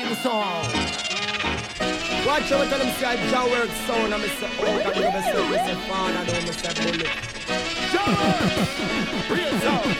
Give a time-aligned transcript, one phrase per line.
[0.00, 0.64] King song.
[2.26, 5.20] Watch out, tell them say I jaw work sound and me say out and me
[5.28, 7.14] say me say fan and me say bullet.
[7.92, 8.50] Jawork.
[9.30, 9.90] Real sound.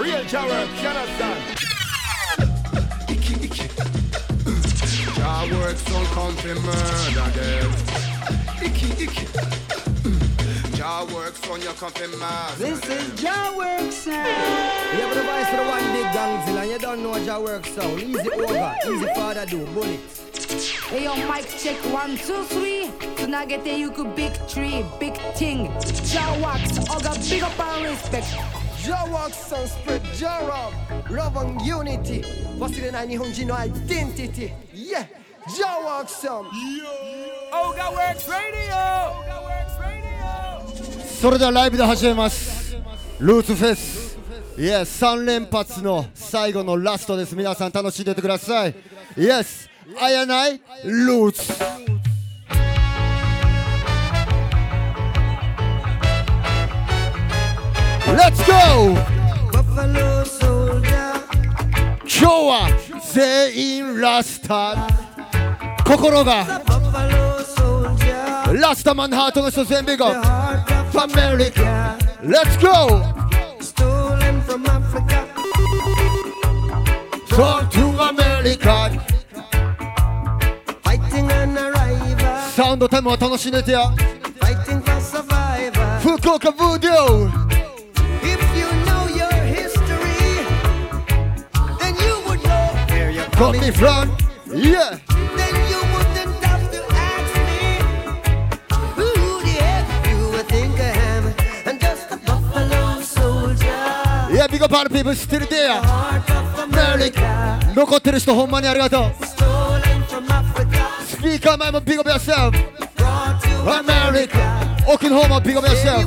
[0.00, 0.68] Real Jawork.
[0.82, 1.40] You understand?
[5.14, 7.70] Jaw work sound come to murder them.
[8.62, 9.75] Icky, icky.
[10.96, 12.56] Jah works on your coffin mask.
[12.56, 14.26] This is Jah works sound.
[14.94, 17.70] You have the voice for the one big gangzilla and you don't know Jah works
[17.72, 18.00] sound.
[18.00, 20.80] Easy over, easy father do, bullets.
[20.88, 22.90] Hey your mic check one, two, three.
[23.18, 25.70] So now get there, you could big tree, big thing.
[26.06, 28.28] Jah works, ogre big up and respect.
[28.78, 32.22] Jah works and spread Jah love, love and unity.
[32.56, 34.50] Voici na nihonji no identity.
[34.72, 35.04] Yeah,
[35.58, 36.48] Jah works some.
[37.52, 39.12] Ogre works radio.
[39.12, 39.65] Ogre works.
[41.20, 42.76] それではライブで始めます。
[43.18, 44.18] ルーツフェス
[44.58, 47.34] イエス3連発の最後のラストです。
[47.34, 48.74] 皆さん楽しんでてください。
[49.16, 51.52] イエスあやないルーツ
[58.14, 58.94] Let's go!
[62.08, 62.68] 今日は
[63.12, 64.86] 全員ラスタ
[65.84, 66.62] 心が。
[68.52, 73.01] ラスタマンハートの人全部が America Let's go!
[73.59, 75.27] stolen from Africa.
[77.27, 78.89] Talk to America
[80.83, 82.51] Fighting an arrival.
[82.55, 83.89] サウンドタイムは楽しんでてや
[84.39, 85.99] Fighting for survival.
[85.99, 87.51] 福岡ブーデュー
[88.21, 89.31] If you know your
[104.56, 105.82] Big up all the people still there.
[106.68, 107.14] Merrick.
[107.76, 109.12] Look at this, the whole money arigato.
[111.04, 112.54] Speak up, man, big up yourself.
[113.60, 114.84] America.
[114.88, 116.04] Oklahoma, big up yourself.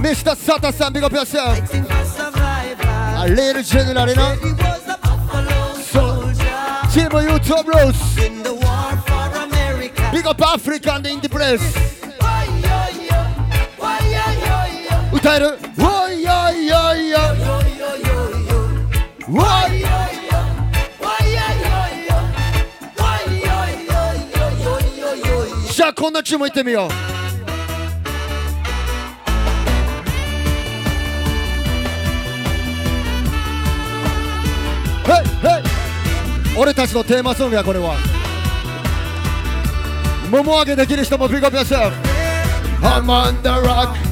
[0.00, 0.34] Mr.
[0.34, 1.58] Satasan, big up yourself.
[1.74, 4.34] A little general, you know.
[5.76, 6.22] So,
[6.88, 7.66] Timo, you top
[10.10, 12.01] Big up Africa and the Indian press.
[15.22, 15.46] 歌える
[15.78, 16.28] 「おいおいおい
[16.72, 17.14] おい」
[19.30, 19.38] 「お
[19.68, 19.70] い」
[25.72, 26.90] じゃあこんなチームいってみよう。
[35.08, 35.62] Hey, hey!
[36.58, 37.94] 俺たちのテーマソングやこれは。
[40.30, 41.76] もも上げできる人もピコピコして。
[42.80, 44.11] ハマンダ・ラック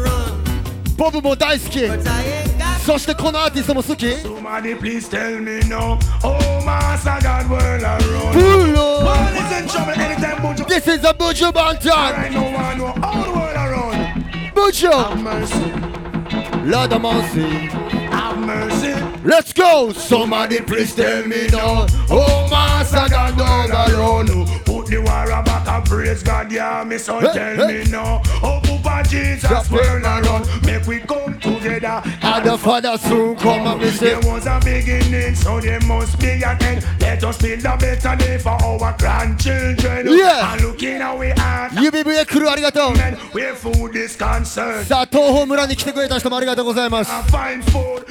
[1.00, 5.98] ボブも大好き But I ain't got そしてこのアーティストも好き Somebody please tell me now.
[6.22, 8.32] Oh, Master God, world around.
[8.32, 10.66] ブロ World is in trouble anytime, Buju.
[10.68, 13.96] This is a ブジュバンタ Right no one know all the world around.
[13.96, 17.70] ンブジュ Have mercy, ラダマンシー
[18.10, 18.94] have mercy.
[19.24, 19.92] Let's go!
[19.92, 21.86] Somebody please tell me now.
[22.08, 24.46] Oh, Master God, dog alone.
[24.64, 27.84] Put the war back and praise God, yeah, me son Hey, tell hey.
[27.84, 28.22] me now.
[28.42, 28.59] Oh,
[28.91, 30.45] Papa Jesus, world around.
[30.65, 32.01] Make we come together.
[32.21, 36.43] And the Father soon come and say, There was a beginning, so there must be
[36.43, 36.85] an end.
[36.99, 40.07] Let us build a better day for our grandchildren.
[40.09, 40.53] Yeah.
[40.53, 40.61] And
[41.01, 41.69] how we are.
[41.81, 42.91] 指笛来るありがとう
[43.33, 44.83] where food is concerned.
[44.85, 47.11] さあ東方村に来てくれた人もありがとうございます.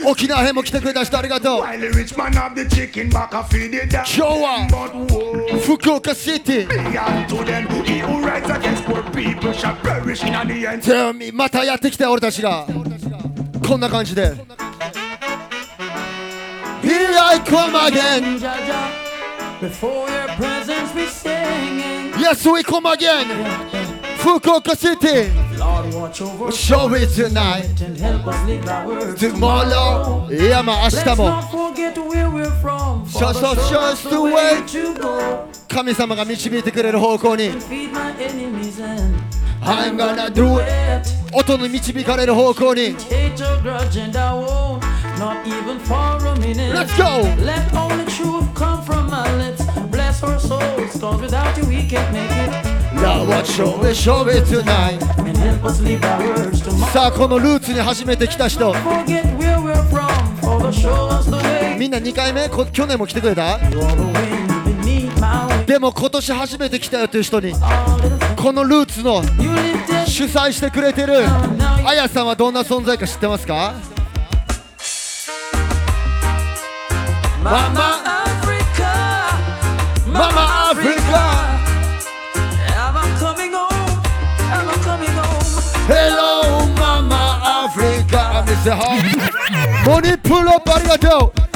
[0.07, 1.77] 沖縄編も来てくれた人ありがとう.今日
[4.23, 4.67] は
[5.63, 6.69] 福岡シティ
[10.79, 12.67] me またやってきたよ俺たちが
[13.67, 14.33] こんな感じで
[16.83, 18.91] Here I come again Jaja,
[19.61, 22.13] before your presence we singing.
[22.19, 23.27] Yes we come again
[24.19, 30.99] 福岡シティ Lord, watch over Show it tonight and help us live our word Tomorrow いやまあ明
[30.99, 33.05] Let's 日も not forget where we're from.
[33.07, 34.63] Show- Father, show- show show us us the way way.
[34.67, 35.49] to go.
[35.69, 39.15] 神様が導いてくれる方向に Feed my enemies and
[39.63, 41.09] I'm gonna do it it.
[41.33, 44.81] 音に導かれる方向に Hate your grudge and I won't,
[45.19, 46.73] not even for a minute.
[46.73, 47.23] Let's go.
[47.45, 48.81] Let the truth come
[49.39, 50.99] let's bless our souls.
[51.01, 52.81] Cause without you we can't make it.
[52.95, 56.93] Now what show we show it tonight And help us live our words tomorrow.
[56.93, 60.09] さあこのルーツに初めて来た人 Forget where we're from,
[60.41, 61.79] for the show us the way.
[61.79, 64.50] みんな2回目こ去年も来てくれた You're the wind my.
[65.67, 67.53] でも今年初めて来たよという人に
[68.37, 69.23] このルーツの
[70.07, 71.25] 主催してくれてる
[71.87, 73.75] あやさんはどんな存在か知ってますか？
[77.43, 77.61] ママ。
[80.13, 81.01] アフリカ
[85.89, 87.17] Hello ママ
[87.65, 88.43] アフリカ。
[88.47, 88.99] 見せ本
[89.87, 90.37] モニプロ
[90.75, 91.50] ありがとう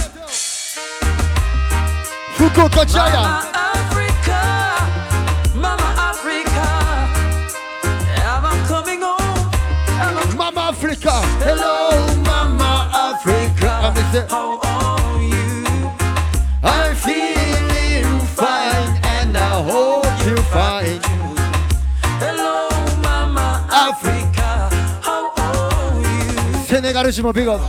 [2.44, 3.20] Fukuoka, China.
[3.22, 4.40] Mama Africa,
[5.54, 6.66] Mama Africa,
[8.20, 9.50] I'm coming home.
[9.88, 13.94] I'm Mama Africa, hello, Mama Africa.
[14.28, 15.90] How are you?
[16.62, 21.00] I'm feeling fine, and I hope you find.
[22.20, 22.68] Hello,
[23.00, 24.68] Mama Africa.
[25.00, 26.64] How are you?
[26.66, 27.62] Senegal, big up.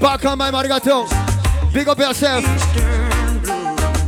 [0.00, 1.23] Back on my marigato.
[1.74, 2.44] Big up yourself.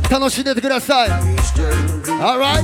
[0.09, 1.09] 楽しんでてください。
[1.09, 2.63] Alright?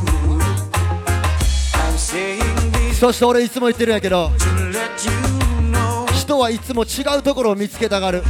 [2.98, 4.32] そして俺いつも言ってるんやけど
[6.16, 8.24] 人はいつも違うところを見つけたがる。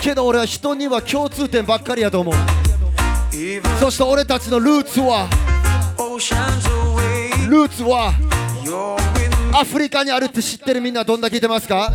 [0.00, 2.34] けど俺は人には共通点ばっかりやと思う。
[3.78, 5.28] そして俺たちのルーツは
[7.50, 8.14] ルーツは
[9.52, 11.92] アフリカにあるって知ってるみんなどんだけいてますか？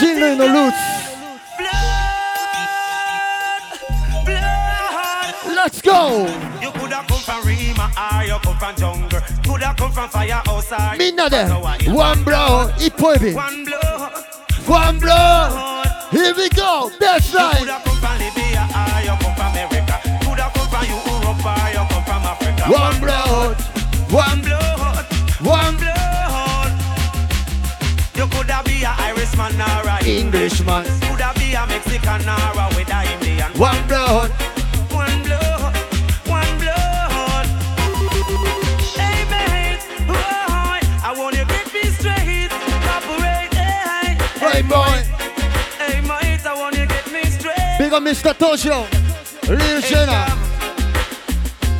[0.00, 0.76] No Lutz.
[5.56, 6.26] Let's go!
[7.28, 9.20] from Rima or you come from jungle.
[9.44, 11.48] Could have come from Me not there.
[11.92, 13.34] One blow, it poibi.
[13.34, 14.08] One blow.
[14.66, 15.82] One blow.
[16.10, 16.90] Here we go.
[17.00, 17.58] That's right.
[17.58, 19.98] Could have come from Libya or you come from America.
[20.24, 22.64] Could have come from Europe or you come from Africa.
[22.70, 23.54] One blow.
[24.16, 25.50] One blow.
[25.50, 26.17] One blow
[28.88, 30.84] a Irishman or a Englishman.
[31.04, 33.50] Could I be a Mexican or a whether Indian?
[33.58, 34.30] One blood.
[34.90, 35.76] One blood.
[36.26, 37.46] One blood.
[38.96, 39.82] Hey, mate.
[40.08, 42.50] Oh, I want you get me straight.
[42.94, 44.16] Operate, hey.
[44.44, 44.98] Hey, boy.
[45.82, 46.44] Hey, mate.
[46.46, 47.76] I want you get me straight.
[47.78, 48.32] Big up Mr.
[48.40, 48.78] Toshio.
[49.48, 50.20] Real hey, Jenna.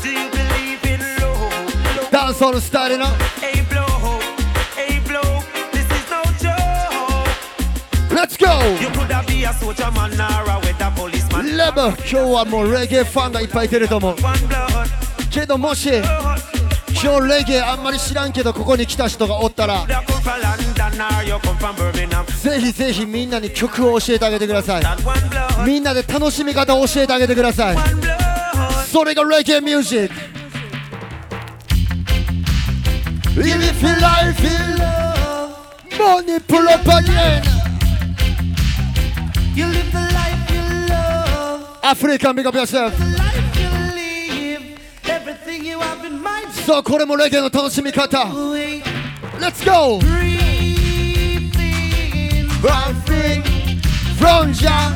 [0.03, 2.11] Do you believe in love?
[2.11, 3.17] Dance all starting up.
[8.19, 8.49] Let's go!
[11.41, 14.17] レブ、今日はもうレゲエファンがいっぱいいてると思う。
[15.31, 15.89] けどもし、
[17.01, 19.87] 今日レゲエあんまり知らんけど、ここに来た人がおったら、
[22.43, 24.83] ぜひぜひみんなに曲を教えてあげてください。
[25.65, 27.77] みんなで楽しみ方を教えてあげてください。
[28.91, 30.15] それがレゲエミュージック。
[35.99, 37.58] Money プロパゲーナ
[39.59, 41.79] You live the life you love.
[41.83, 42.95] Africa, big up yourself.
[46.65, 46.81] So,
[49.41, 49.99] let's go.
[49.99, 51.51] Breathing.
[52.61, 53.43] Breathing.
[54.15, 54.95] Franja.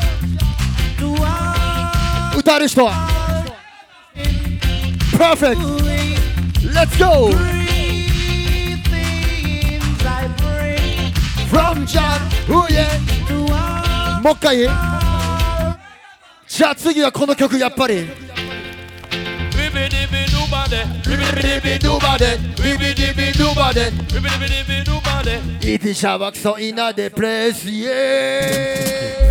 [2.38, 2.94] Utarish to.
[5.18, 5.60] Perfect.
[6.62, 7.32] Let's go.
[11.50, 13.01] From John, oh yeah.
[14.22, 14.56] もう一回。
[16.46, 18.02] じゃあ次はこの曲やっぱり
[25.60, 27.10] 「イティシャワクソイナデ。
[27.10, 29.21] プレスイエーイ」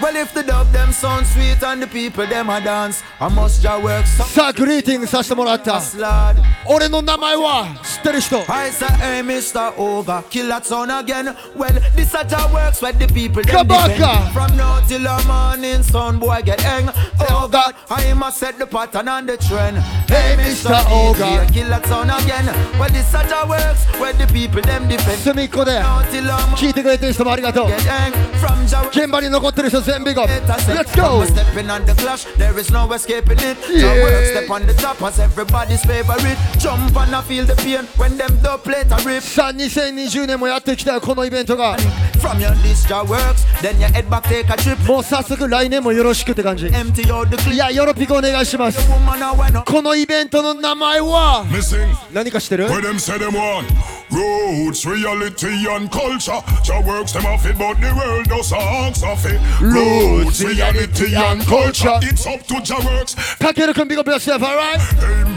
[0.00, 3.62] Well, if the dub them sound sweet and the people them a dance, I must
[3.62, 6.42] ja work some さあグリーティングさせてもらった lad.
[6.66, 9.72] 俺の名前は知ってる人 I say, hey, Mr.
[9.78, 11.26] Ogre, kill that sound again.
[11.56, 13.88] Well, this a ja works when the people them Kabaka.
[13.94, 14.32] defend.
[14.32, 16.88] From now till the morning, son boy get hang.
[17.30, 19.76] Oh God, I must set the pattern and the trend.
[20.08, 20.82] Hey, Mr.
[20.90, 21.22] Ogre.
[21.22, 22.46] DJ, kill that sound again.
[22.76, 25.18] Well, this a ja works when the people them defend.
[25.22, 28.12] 隅っこで Now till the 聞いてくれてる人もありがとう get hang.
[28.40, 32.91] From ja 現場に残ってる人全 部が Let's From go a stepping on the clash, there is no
[32.93, 33.57] escaping it.
[33.69, 34.43] Yeah.
[34.43, 36.37] Step on the top as everybody's favorite.
[36.59, 39.21] Jump and I feel the pain when them dub plate a rip.
[39.21, 41.77] さあ2020年もやってきたよこのイベントが
[42.19, 44.77] From your list your works, then you head back take a trip.
[44.87, 49.71] もう早速来年もよろしくって感じ Empty out the い.やよろぴくお願いします up.
[49.71, 53.65] このイベントの名前は Missing 何か知ってる where them say them want.
[54.09, 56.41] Roots, reality and culture.
[56.63, 59.37] Jah works them off it, but the world does ask of it.
[59.77, 61.99] Roots, reality and culture.
[62.01, 63.15] It's up to Jah works.
[63.37, 64.79] かけるくんビッグアップ yourself alright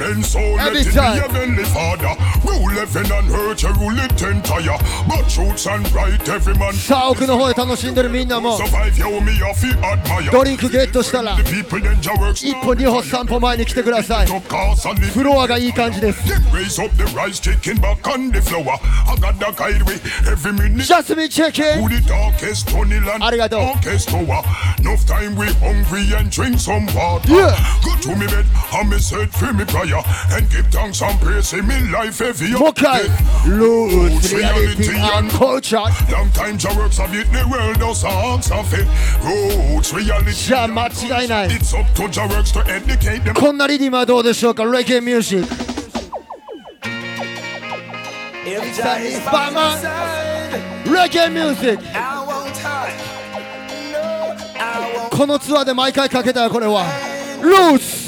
[0.01, 0.23] Amen.
[0.23, 1.19] So let Every it be time.
[1.21, 2.17] heavenly Father.
[2.45, 4.79] Rule heaven and earth, you rule it entire.
[5.07, 8.59] But truths and right, every man さあ奥の方で楽しんでるみんなも.
[10.33, 16.41] ドリンクゲットしたら一歩二歩三歩前に来てください.フロアがいい感じです up.
[16.41, 23.75] ジャスミンチェキ To the darkest tunnel and Arigato.
[24.30, 24.42] darkest tower.
[24.80, 27.30] Enough time we hungry and drink some water.
[27.32, 27.56] Yeah.
[27.84, 30.02] Go to me bed and me said for me prayer
[30.32, 32.52] and give thanks and praise in me life heavy.
[32.56, 33.04] もう一回
[33.46, 35.78] Roots, reality and culture
[36.12, 38.88] Long time Jah works of it, the world does ask of it.
[39.24, 40.32] Roots, reality.
[40.48, 43.34] じゃあ間違いない It's up to Jah works to educate them.
[43.40, 45.54] こんなリディムはどうでしょうかレゲエミュージック
[48.46, 49.32] If Jah is Bama.
[49.32, 52.29] by my side, レゲエミュージック I
[55.21, 56.87] このツアーで毎回かけたこれは。
[57.43, 58.07] ルース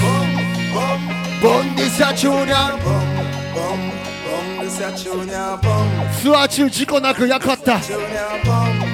[6.23, 7.81] ツアー中事故なくよかった。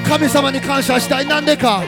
[0.09, 1.27] 神様に感謝したい。
[1.27, 1.85] なんでか。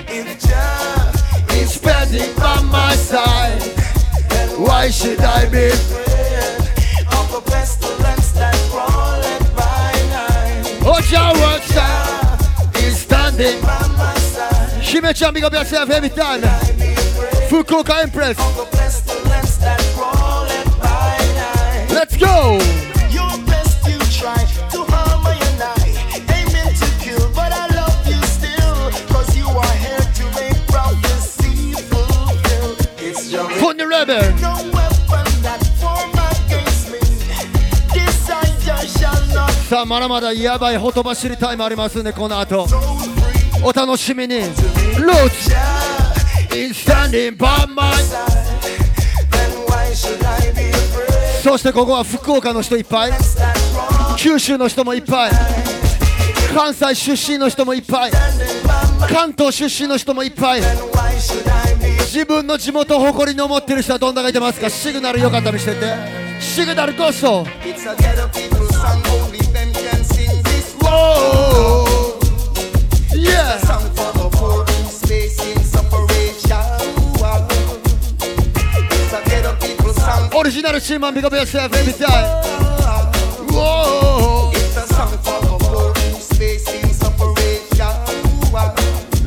[14.99, 16.47] My side, 姫ちゃんビガビアセーフエビタイム
[17.49, 21.93] 福岡エンプレス of a pestilence that crawleth by night.
[21.93, 22.59] Let's go!
[23.11, 24.35] Your best you try
[24.71, 25.75] to harm I and I,
[26.35, 31.75] aiming to kill, but I love you still, cause you are here to make prophecy
[31.89, 32.79] fulfilled.
[32.99, 36.99] It's your Put the rebel no weapon that form against me.
[37.95, 42.67] This I shall not さあまだまだやばいほとばしりタイムありますんでこの後.
[43.63, 44.43] お楽しみに。
[51.43, 53.13] そしてここは福岡の人いっぱい。
[54.19, 55.31] 九州の人もいっぱい。
[56.55, 58.11] 関西出身の人もいっぱい。
[59.13, 60.63] 関東出身の人もいっぱい。
[62.13, 64.69] 自分の地元誇りの持ってる人はどんながいてますか？
[64.69, 65.95] シグナルよかったりしてて。
[66.41, 67.13] シグナルこそ。
[67.13, 67.93] しよ
[71.87, 71.90] う
[73.21, 76.57] Yeah song for the poor in space in separation.
[78.91, 80.31] It's a ghetto people song.
[80.35, 82.09] オリジナルシーマンビガビアセーフエビタイ
[83.47, 87.93] ム Whoa It's a song for the poor in space in separation.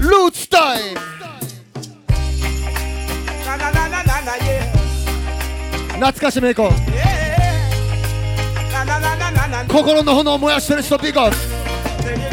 [0.02, 0.96] Roots time
[3.46, 4.64] Na na na na na yeah.
[6.00, 6.72] 懐かしめいこ
[8.72, 9.66] na na.
[9.68, 11.30] 心の炎を燃やしてる人ビゴ
[12.02, 12.33] Tell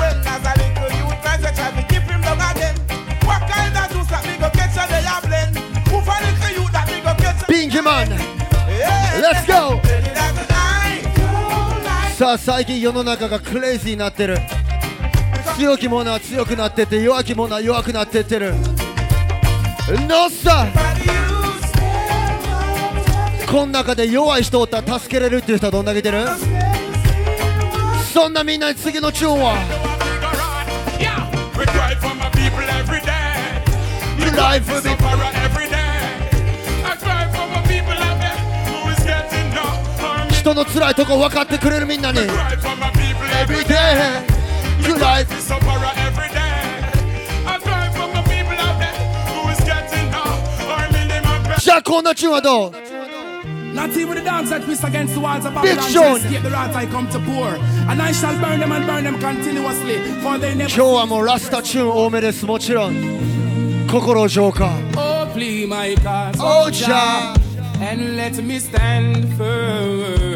[12.21, 14.37] さあ最近世の中がクレイジーになってる。
[15.57, 18.53] 強き者は強くなってって弱き者は弱くなってってる。
[20.07, 20.67] ノッサ.
[23.51, 26.27] こん中で弱い人おったら助けれるっていう人はどんだけいてる？
[28.13, 29.55] そんなみんなに次のチューンは
[34.21, 34.85] cry for
[35.15, 35.30] my
[40.50, 43.74] 人の辛いとこ分かってくれるみんなに Cry for my people every Every day.
[43.74, 46.40] day Good life We suffer every day.
[47.46, 48.92] I cry for my people out there
[49.32, 52.72] who is getting no harm in them and じゃあこんなチューンはどう
[53.74, 56.20] Not even the dance that twist against the walls of Big Babylon Sean.
[56.20, 57.48] to escape the wrath I come to pour.
[57.90, 65.66] And I shall burn them and burn them continuously, for they never 今日はもうラスタチューン多めですもちろん心浄化 Oh, please,
[65.68, 66.86] my cause, Oh, oh, Jah.
[66.86, 67.34] Jah,
[67.82, 70.29] and let me stand firm.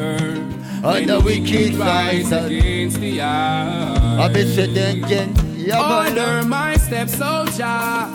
[0.85, 4.23] Under the wicked eyes, against the eye.
[4.23, 5.33] I bet you again.
[5.57, 8.13] Yeah, Order my steps, soldier.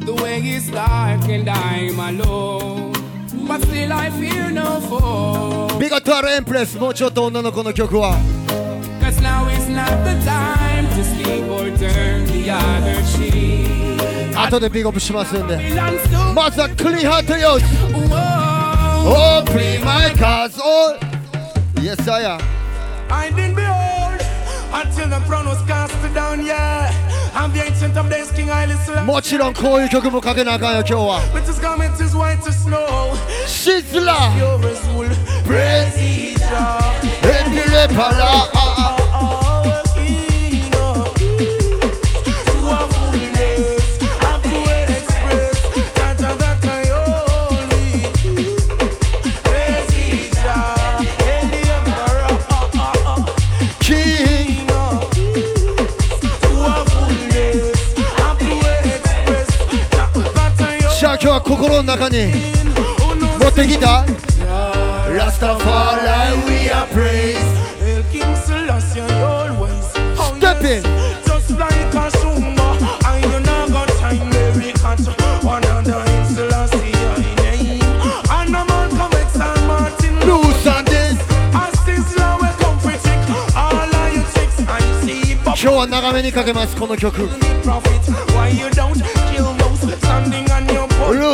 [0.00, 2.92] The way is dark and I'm alone.
[3.46, 5.78] But still I fear no foe.
[5.78, 6.78] Big up to our Empress.
[6.78, 8.16] もうちょっと女の子の曲は。
[9.02, 14.34] Cause now is not the time to sleep or turn the other cheek.
[14.34, 15.58] 後でビッグアップしますんで。
[16.34, 17.64] まずはクリハトヨス。
[19.08, 21.05] Oh, play my cards, oh.
[21.80, 22.40] Yes, I am.
[23.10, 24.20] I didn't behold
[24.72, 26.90] until the crown was cast down, yeah.
[27.34, 29.06] I'm the ancient of days, King Island Slam.
[29.06, 31.32] Mochi don't call you, Jokumu Kakenaka, Joa.
[31.32, 33.14] With his garments is white as snow.
[33.44, 34.32] Shizla.
[35.44, 36.26] Praise Israel.
[61.75, 64.05] 日は心の中に only 持ってきた
[65.13, 67.37] ラスタファーライ We are praise
[67.81, 70.85] El King Selassie always oh, Step yes.
[70.85, 70.91] in.
[71.25, 74.99] Just like a Shumba I you not got time Mary cat
[75.43, 77.81] One other in Selassie I name
[78.31, 81.19] And a man come ex San Martin Loose and this
[81.53, 83.21] As this law we come for tick
[83.55, 87.99] All of you chicks I see Pop 今日は長めにかけますこの曲ル the prophet
[88.33, 89.04] Why you don't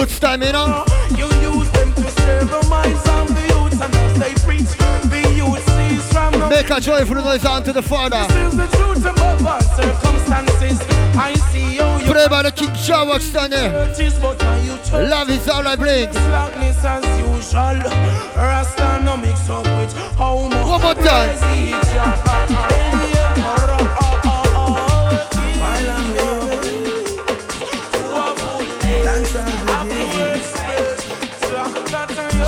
[0.03, 0.85] youth stamina.
[1.17, 4.73] You use them to serve the minds of the youth and as they preach,
[5.13, 8.27] the youth sees from the Make a joyful noise unto the Father.
[8.29, 10.81] This is the truth above circumstances.
[11.15, 13.73] I see you pray by the King Shower standing.
[13.73, 16.13] Love is all I bring.
[16.13, 17.79] Slackness as usual.
[18.35, 19.67] Rasta mix up.
[20.19, 22.82] One more time.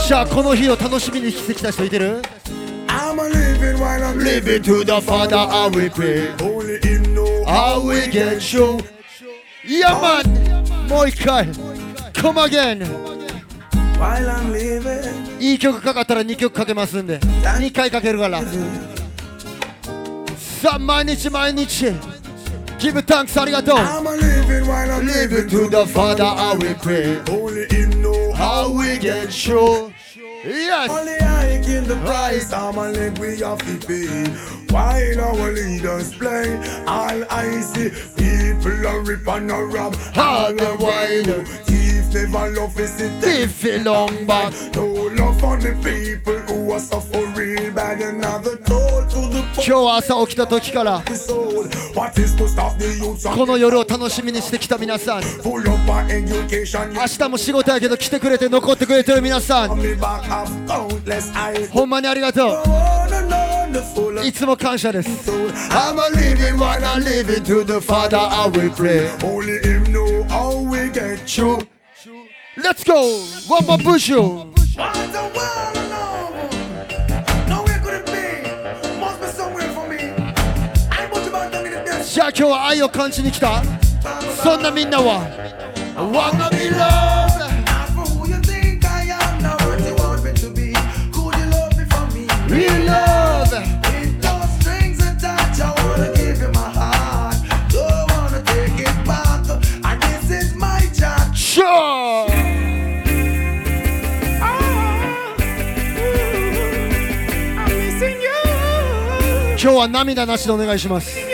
[0.06, 2.20] じゃあこの日を楽しみにしてきた人いてる
[2.88, 7.14] I'm a living while I'm Live it to the Father I will pray Only him
[7.14, 8.38] know I will get
[9.66, 11.46] やマンもう一回
[12.12, 12.86] Come again
[13.98, 18.42] While I'm living, いい曲かかったら2曲かけますんで2回かけるから
[20.36, 21.86] さあ毎日毎日
[22.78, 27.22] Give thanks ありがとう I'm a living while I'm living to the Father I will pray
[27.24, 29.93] Only him know I will get you
[30.46, 34.26] Yes Only I in the price, I'm a leg we have to pay.
[34.68, 39.96] While our leaders play, all I see people are rip and a rob.
[40.16, 41.44] All the while.
[41.64, 43.24] Thief never love is it.
[43.24, 48.02] If you long back No love for the people who are suffering bad.
[48.02, 49.33] Another toll to the 今
[49.66, 51.02] 今日朝起きた時から
[53.34, 55.22] この夜を楽しみにしてきた皆さん。
[55.22, 55.28] 明
[57.06, 59.70] 日も仕事やけど来てくれて残ってくれてる皆さん。
[61.70, 64.26] ほんまにありがとう。
[64.26, 65.30] いつも感謝です。
[72.56, 72.94] Let's go!
[73.48, 73.78] One more
[74.14, 83.62] ュゃあ今日は愛を感じに来た
[84.42, 85.26] そんなみんなは
[85.94, 87.44] Wanna be loved
[88.26, 88.40] you you
[92.16, 92.34] you?
[92.48, 97.36] Real love With those strings attached, I wanna give you my heart.
[97.70, 99.44] Don't wanna take it back.
[99.84, 101.34] And this is my job.
[101.34, 102.26] Sure
[109.60, 111.33] 今日は涙なしでお願いします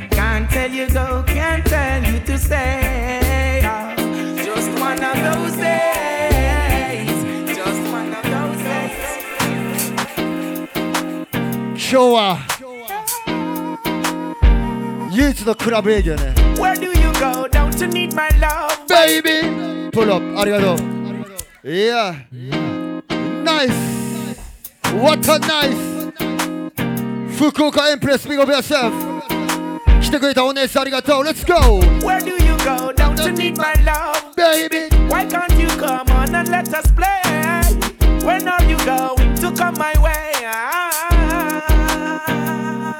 [0.31, 3.61] Can't tell you go, can't tell you to stay.
[3.65, 3.93] Oh,
[4.37, 7.23] just one of those days.
[7.53, 8.95] Just one of those days.
[11.75, 12.39] Showa.
[15.11, 16.15] You to the club radio.
[16.61, 17.49] Where do you go?
[17.49, 18.87] Don't you need my love?
[18.87, 19.89] Baby.
[19.91, 20.21] Pull up.
[20.21, 20.77] Arigato.
[20.77, 21.43] Arigato.
[21.61, 22.15] Yeah.
[22.31, 23.01] yeah.
[23.43, 24.37] Nice.
[24.93, 26.11] What a nice.
[27.37, 29.10] Fukuoka Empress, big of yourself.
[30.11, 32.91] 来てくれたお姉さんありがとう Let's go Where do you go?
[32.91, 34.35] Don't you need my love?
[34.35, 37.21] Baby Why can't you come on and let us play?
[38.25, 40.33] When are you going to come my way?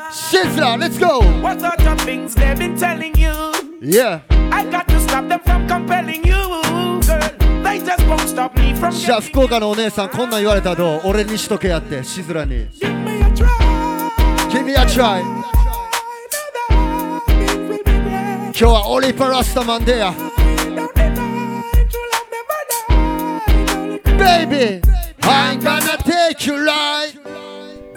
[0.10, 3.34] Sizzler, let's go What sort of things they've been telling you?
[3.82, 6.62] Yeah I got to stop them from compelling you
[7.02, 13.47] Girl They just won't stop me from じゃあ福岡のお姉さんこんなん言われたらどう俺にしとけやってシズラに Give me a try
[14.50, 15.61] Give me a try
[18.62, 20.13] Show her only for us, the man there.
[25.24, 27.12] I ain't gonna take you right.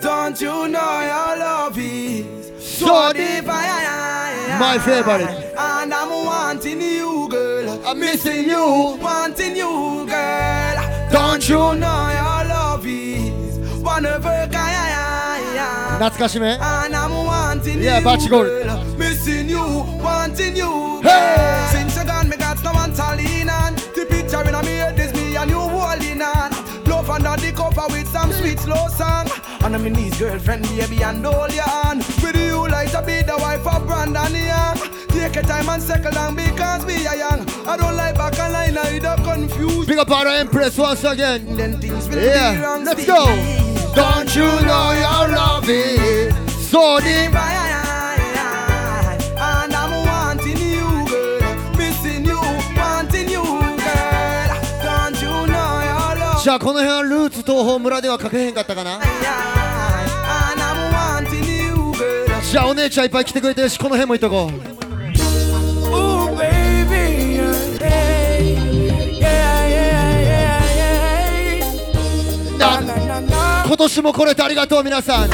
[0.01, 4.59] Don't you know your love is so divine?
[4.59, 5.29] My favorite.
[5.59, 7.87] And I'm wanting you, girl.
[7.87, 8.97] I'm missing you.
[9.03, 11.11] Wanting you, girl.
[11.13, 14.85] Don't you know your love is one of a kind?
[16.01, 16.59] That's Kashime.
[16.59, 18.95] And I'm wanting yeah, you, girl.
[21.05, 21.69] Hey!
[21.73, 23.75] Since you gone, me got no one to lean on.
[23.95, 26.51] The picture in my head is me and you holding on.
[26.85, 29.29] Love under the cover with some sweet slow song.
[29.63, 32.01] And I'm in his girlfriend, baby, and hold your hand.
[32.23, 34.77] With you like to be the wife of Brandon Young.
[35.09, 37.49] Take your time and settle down because we are young.
[37.67, 39.89] I don't like back and line, I either confused.
[39.89, 42.85] Big up our Empress once again Then things will be Yeah wrong.
[42.85, 43.25] let's go
[43.95, 46.35] Don't you know your love is
[46.69, 47.33] so deep
[56.45, 59.01] じゃあこの辺はルーツ東宝村では書けへんかったかな.
[62.51, 64.75] じゃあお姉ちゃんいっぱい来てくれてるしこの辺もいっとこう.
[73.67, 75.29] 今年も来れてありがとう皆さん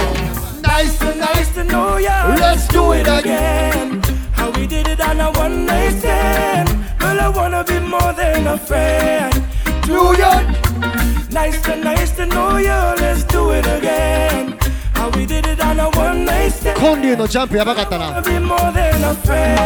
[0.62, 2.34] Nice to nice to know ya.
[2.38, 4.00] Let's do it again.
[4.32, 6.68] How we did it on a one night stand.
[6.98, 9.32] Girl, I wanna be more than a friend.
[9.84, 10.69] Do ya?
[11.32, 12.80] Nice to nice to know you.
[13.00, 14.59] Let's do it again.
[15.00, 18.22] コンリューのジャンプやばかったな。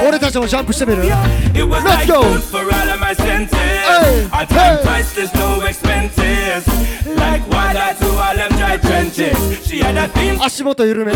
[0.07, 2.23] 俺たちもジャンプしてみる？Let's go!
[10.45, 11.13] 足元緩め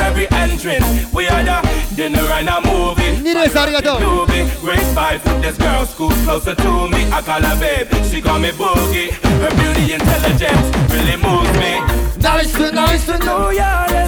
[3.22, 4.00] 二レースありがとう
[12.72, 14.07] ナイスナ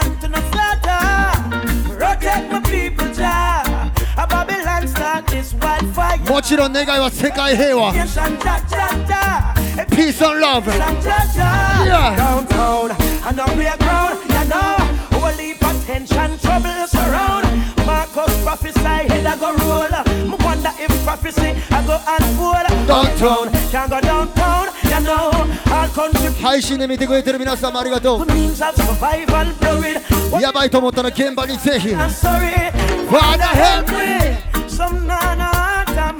[6.30, 6.30] wildfire.
[6.32, 9.86] もちろん願いは世界平和 Nation, ja, ja, ja.
[9.90, 11.86] Peace and love Nation, ja, ja.
[11.86, 12.16] Yeah.
[12.16, 12.90] Downtown
[13.28, 14.76] and on playground, you know.
[15.20, 17.46] Holy potential trouble surround.
[17.86, 19.88] Marcus prophesy, head I go roll.
[20.28, 22.66] Me wonder if prophecy I go unfold.
[22.86, 23.50] Downtown.
[23.70, 25.30] Can't go downtown, you know.
[25.72, 30.38] All country 配信で見てくれてる皆様ありがと means of survival blurred.
[30.38, 32.72] うやばいと思ったら現場にぜひ I'm sorry.
[33.08, 34.68] Father help me.
[34.68, 35.59] Some nana have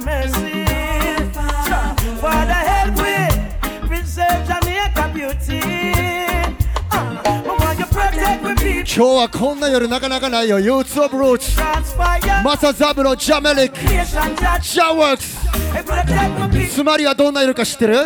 [0.04, 0.64] Mercy.
[2.20, 3.28] Father help me.
[3.88, 5.60] Preserve Jamaica beauty.
[6.90, 8.82] Uh, want you protect me people.
[8.84, 11.60] 今日はこんな夜なかなかないよ Youths of Roots.
[12.44, 18.04] マサザブロジャメリック.ジャワークス.つまりはどんな色か知ってる Roots.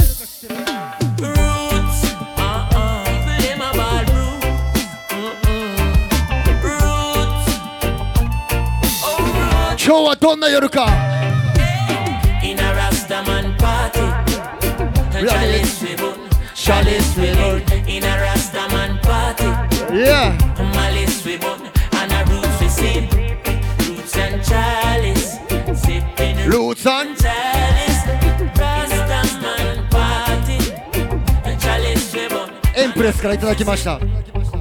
[2.37, 3.04] Uh-uh.
[3.24, 4.44] Play my ball, roots.
[5.11, 5.82] Mm-mm.
[6.62, 7.46] Roots.
[9.02, 9.85] Oh, roots.
[9.85, 11.06] 今日はどんな夜か
[15.15, 16.30] Chalice we burn.
[16.56, 17.62] Chalice we burn.
[17.88, 19.45] In a Rastaman party.
[19.93, 20.38] Yeah
[20.75, 21.62] Malice we burn.
[21.93, 23.10] And a roots we sing.
[23.88, 25.38] Roots and chalice.
[25.82, 28.01] Sipping Roots and chalice.
[28.58, 30.60] Rastaman party.
[31.60, 32.49] Chalice we burn.
[32.75, 33.99] エンプレスからいただきました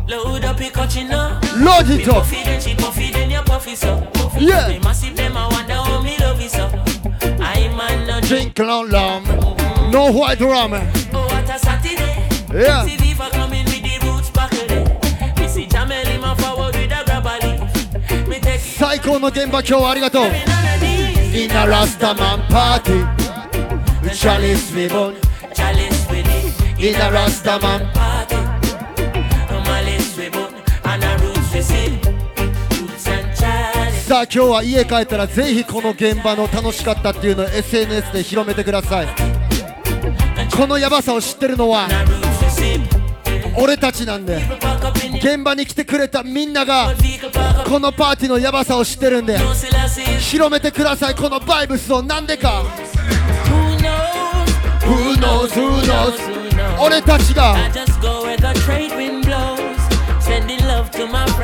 [0.08, 1.38] Load up your cochino.
[1.62, 3.96] Load it up Puffy then she puffy then you puffy so.
[4.12, 4.66] Puffy Yeah.
[4.66, 6.68] puffy massive them I wonder how me love you so.
[7.40, 8.54] I man no drink.
[8.54, 9.53] Drink long rum
[9.95, 10.73] No white rum
[11.13, 12.27] Oh what a Saturday.
[12.53, 12.83] Yeah.
[12.83, 14.83] See Viva coming with the roots back there.
[15.39, 17.39] Me see Jamel in my forward with a grabber.
[18.27, 23.05] Me take 最高の現場今日はありがとう in the a Rastaman party
[24.13, 25.15] Chalice we burn
[25.53, 26.83] Chalice with it.
[26.83, 28.35] In a Rastaman party.
[29.65, 30.53] Malice we burn
[30.83, 32.01] and a roots we sing.
[34.05, 39.34] さあ今日は家帰ったらぜひこの現場の楽しかったっていうのを SNS で広めてください
[40.57, 41.87] このヤバさを知ってるのは
[43.57, 44.41] 俺たちなんで。
[45.17, 46.93] 現場に来てくれたみんなが
[47.65, 49.37] このパーティーのヤバさを知ってるんで。
[50.19, 52.01] 広めてくださいこのバイブスを。
[52.01, 52.63] なんでか。
[54.81, 56.13] Who knows, who knows
[56.79, 57.55] 俺たちが.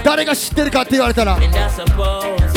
[0.04, 2.52] 誰が知ってるかって言われたら And I suppose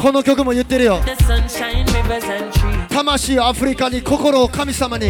[0.00, 2.88] この曲も言ってるよ The sunshine, rivers and trees.
[2.88, 5.06] 魂をアフリカに心を神様に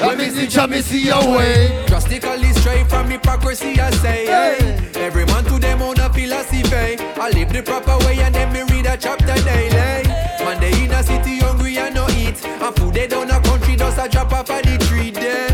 [0.00, 1.84] Let me see, Jah, me see your way.
[1.86, 4.24] Drastically straight from hypocrisy, I say.
[4.24, 4.90] Hey.
[4.94, 6.96] Every man to them own a philosophy.
[7.20, 10.08] I live the proper way and then me read a chapter daily.
[10.42, 12.42] Man, they in a city hungry and no eat.
[12.46, 15.52] And food they down a country just a drop off of the tree then.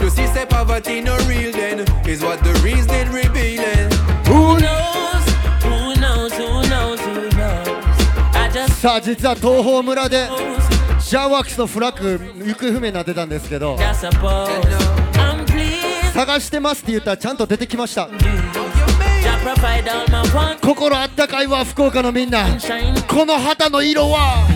[0.00, 1.80] You see, say poverty no real then.
[2.06, 3.39] Is what the reason revealing.
[8.81, 10.27] さあ実は東峰村で
[10.99, 13.93] シャワークスのフラッグ行方不明になってたんですけど探
[16.39, 18.09] してますって言ったらちゃんと出てきました。
[20.63, 22.47] 心あったかいわ福岡のみんな。
[23.07, 24.47] この旗の色は？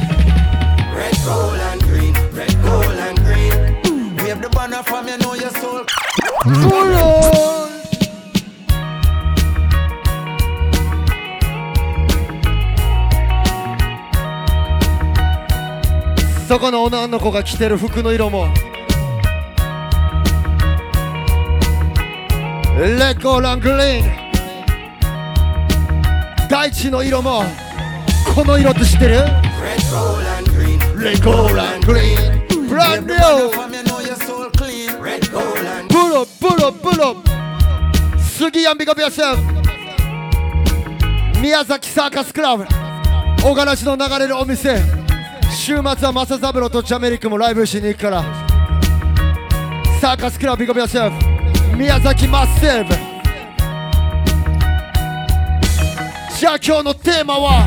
[5.61, 5.85] そ
[7.71, 7.74] う
[16.47, 18.45] そこの女の子が着てる服の色も。
[22.77, 24.10] レコーラングリーン
[26.47, 27.43] 大地の色も。
[28.36, 29.31] この色って知ってる？Red,
[29.89, 30.77] gold, and green.
[31.03, 35.01] レコーラングリーンブラン Wave ド the banner from you know your soul clean.
[35.01, 35.95] Red, gold, and プ。
[35.95, 37.15] ロプロプロ
[38.19, 39.38] 杉谷ビカビアセフ
[41.41, 42.67] 宮崎サーカスクラブ。
[43.41, 44.94] 小柄市の流れるお店。
[45.55, 48.23] 週末はマサザブロとジャメリックもライブしに行くから
[50.01, 52.93] サーカスクラブビカビアセフ宮崎マッセーブ
[56.37, 57.63] じゃあ今日のテーマは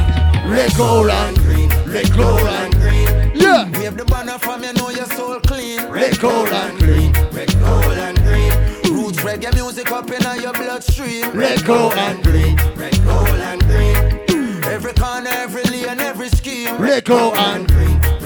[0.55, 1.69] レコーラン green.
[1.91, 3.33] Red, gold, and green.
[3.35, 5.81] Yeah Wave the banner from you know your soul clean.
[5.91, 8.53] Red, gold, and green Red, gold, and green.
[8.95, 11.31] Roots reggae music up in your bloodstream.
[11.33, 13.98] Red, gold, and green Red, gold, and green.
[14.79, 16.77] Every corner, every lane, every scheme.
[16.81, 18.18] Red, gold, and green.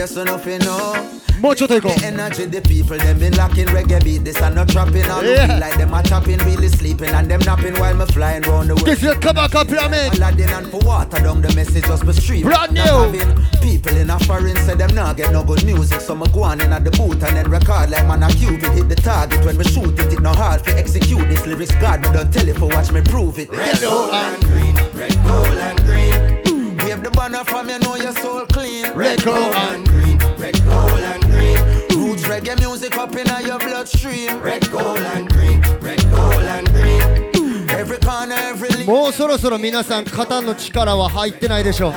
[0.00, 0.94] Yes or nothing, no.
[1.42, 1.58] Much.
[1.58, 4.24] The energy, the people, them been locking reggae beat.
[4.24, 5.58] This are not trapping on yeah.
[5.58, 8.86] like them are chopping, really sleeping, and them napping while me flying round the world.
[8.86, 10.14] This is come back up pyramid.
[10.14, 12.44] Aladdin and for water down the message just be street.
[12.44, 13.12] Brand new.
[13.60, 16.62] People in a foreign say them not get no good music, so me go on
[16.62, 19.58] in at the booth and then record like man a cubit hit the target when
[19.58, 20.10] we shoot it.
[20.14, 21.74] It no hard to execute this lyrics.
[21.74, 23.50] God, me don't tell it for watch me prove it.
[23.50, 26.49] Red, gold and green, red, gold and green.
[26.90, 28.84] Wave the banner from you know your soul clean.
[28.94, 31.56] Red, gold, and green, red, gold and green.
[31.96, 34.40] Roots reggae music up in your bloodstream.
[34.42, 37.70] Red, gold and green, red, gold and green.
[37.70, 38.86] Every corner, every lane.
[38.86, 41.92] もうそろそろ皆さん肩の力は入ってないでしょ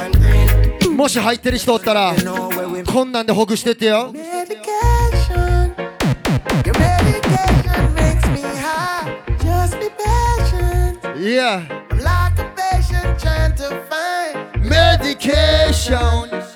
[0.85, 2.13] うもし入ってる人おったら
[2.85, 4.13] こんなんでほぐしてってよ.
[11.19, 11.63] いや
[13.95, 14.12] I'm
[14.92, 14.98] like a patient trying to find.
[14.98, 16.48] メディケーション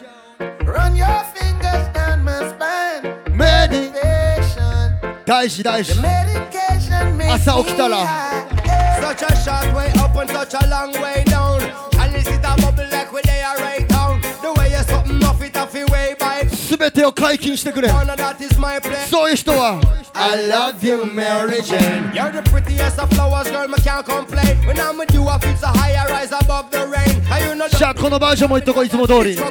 [0.66, 3.36] Run your fingers down my spine.
[3.36, 5.24] メディ Patient.
[5.24, 8.46] 大事大事 Medication makes 朝起きた me ら high.
[8.64, 9.00] Yeah.
[9.00, 11.60] Such a short way up and such a long way down.
[12.00, 14.20] And this is a bubble like we they are right down.
[14.42, 16.46] The way you something off it off your way by.
[16.46, 19.08] 全てを解禁してくれ One of that is my place.
[19.08, 19.80] そういう人は
[20.19, 24.57] I love you Mary Jane You're the prettiest of flowers, girl, me can't complain.
[24.65, 27.21] When I'm with you, I feel so high, I rise above the rain.
[27.29, 29.35] And you ゃあこのバージョンも言っとこういつも通り.
[29.35, 29.43] No,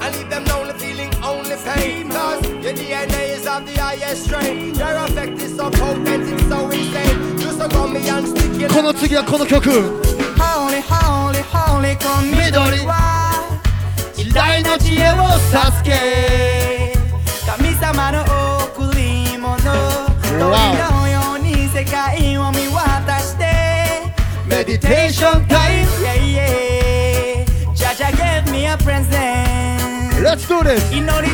[0.00, 2.10] I leave them lonely, feeling only pain.
[2.10, 4.74] Cause your DNA is of the highest strain.
[4.74, 7.38] Your effect is so potent, it's so insane.
[7.38, 11.96] You so me and stick it この次はこの曲 Holy, holy, holy
[12.26, 13.60] 緑は
[14.14, 16.94] 時代の知恵を授け
[17.46, 18.41] 神様の贈り物鳥
[21.72, 23.44] 世界を見渡して
[24.46, 25.92] メディテーションタイム
[27.74, 30.22] ジャジャ give me a present.
[30.22, 30.92] Let's do this.
[30.92, 31.32] 祈り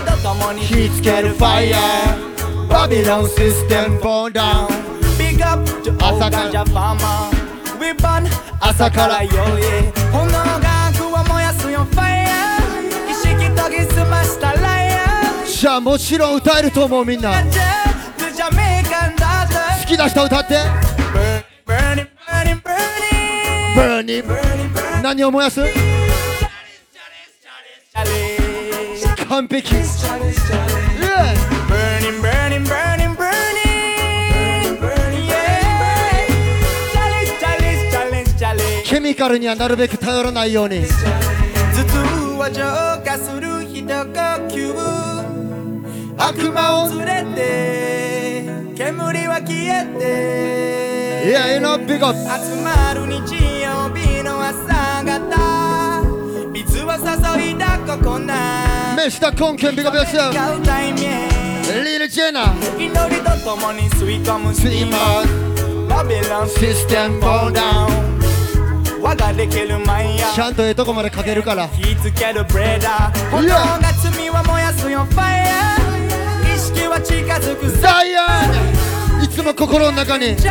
[1.30, 4.68] ファイヤーバビロンシステムフォダウン
[5.18, 8.26] Big up to ガジャファーマー We burn
[8.60, 17.42] 朝からよいえ炎が悪は燃やすファイヤー意識研ぎ澄ましたライアーじゃあもちろん歌えると思うみんな、
[19.88, 20.58] き出した歌って。
[25.02, 25.62] 何を燃やす？
[29.28, 29.74] 完璧。
[38.84, 40.84] ケミカルにはなるべく頼らないように。
[46.18, 46.88] 悪魔を。
[48.88, 51.30] 煙は消えて。
[51.30, 52.24] Yeah, you know, big up 集
[52.62, 56.02] まる日曜日の朝方。
[56.50, 57.04] 水は注
[57.42, 59.30] いだここな Mr.
[59.34, 60.32] Konken, big up yourself
[61.68, 65.86] Little Jenna 祈りとともに吸い込むスティーマー。
[65.86, 67.88] バビロンシステム fall down
[69.02, 71.68] 輪ができるマイヤちゃんとええとこまでかけるから。
[71.68, 73.30] 火つけるブレーダー。
[73.30, 75.77] 炎が罪は燃やすよファイヤー
[77.00, 78.50] 近づくザイア
[79.20, 80.36] ンいつも心の中に。
[80.36, 80.46] ピー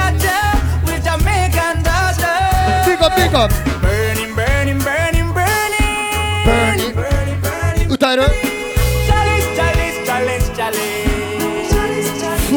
[2.97, 3.49] カピーカ
[7.89, 8.23] 歌える？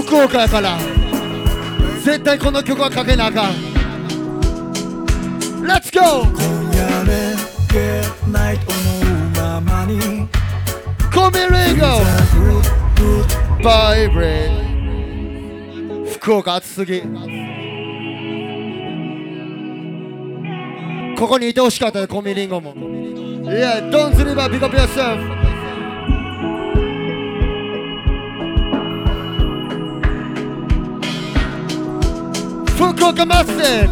[0.03, 0.79] 福岡から。
[2.05, 3.53] 絶対この曲はかけなあかん。
[5.63, 6.25] Let's go!
[6.25, 6.33] 今
[6.73, 7.37] 夜で
[7.73, 8.79] ゲットナイト思
[9.17, 9.61] うま
[13.63, 14.51] バイブレ
[16.07, 17.03] イ福岡暑すぎ
[21.17, 22.75] ここにいてほしかったよコミリンゴも。
[23.45, 25.19] Yeah, don't sleep, pick up yourself.
[32.75, 33.87] 福岡マッセ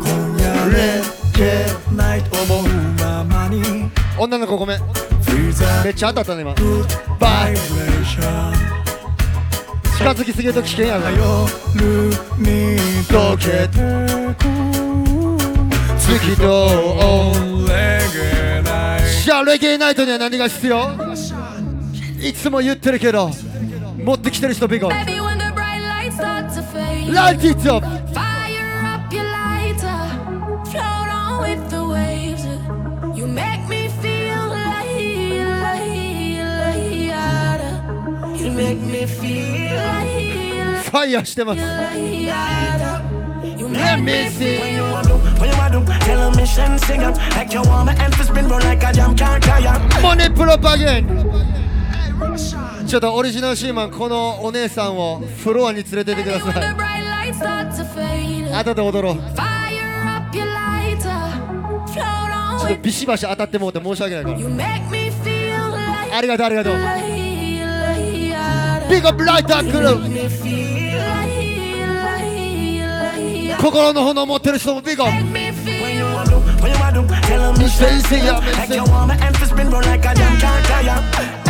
[4.18, 4.80] 女の子ごめん。
[5.84, 6.54] めっちゃ当たったね今。
[7.20, 8.77] バイ
[9.98, 11.10] 近づきすぎると危険やな。
[11.10, 11.16] 溶
[13.36, 13.80] けて
[15.98, 16.68] 月と
[19.24, 20.92] じゃあレゲエナイトには何が必要？
[22.22, 23.28] いつも言ってるけど
[23.96, 27.58] 持ってきてる人ビゴ when the bright lights start to fade, Light it
[40.90, 41.60] ファイヤーしてます。
[50.02, 51.06] モネプロパゲン
[52.86, 56.52] ちょっとオリジナルシーマンこのお姉さんをフロアに連れてってください
[58.54, 64.34] 後で踊ろうちょっとビシバシ当たってもうて申し訳ない
[66.12, 67.17] ありがとうありがとう
[68.87, 71.43] like, like, ビッグアップライタークル me feel like,
[72.05, 76.35] like, like, 心の炎を持ってる人もビッグアップ me feel What you want do?
[76.61, 77.27] What you want do?
[77.27, 80.39] Tell a mission singer Like you want my hand to spin round like a jam
[80.39, 80.99] car tire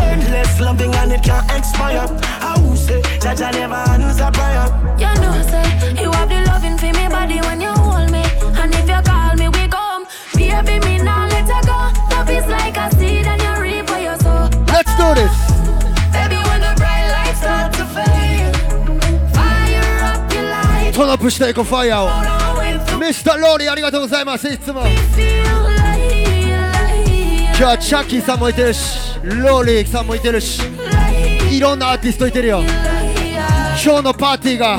[0.02, 2.08] Endless loving and it can't expire
[2.40, 4.68] How say Jaja never answer prayer
[5.00, 8.74] You know, say you have the loving for me body when you hold me, and
[8.74, 10.06] if you call me, we come.
[10.34, 12.16] Baby, me now let her go.
[12.16, 14.50] Love is like a seed and you reap what you sow.
[14.68, 15.47] Let's do this
[20.99, 22.99] トラプしていこうファイヤーを。
[22.99, 24.49] ミスターローリーありがとうございます。
[24.49, 24.83] いつも。
[24.83, 24.91] 今
[27.57, 30.61] 日はチャッキーさんもいてるしローリーさんもいてるし
[31.53, 32.63] いろんなアーティストいてるよ。
[33.81, 34.77] 今日のパーティーが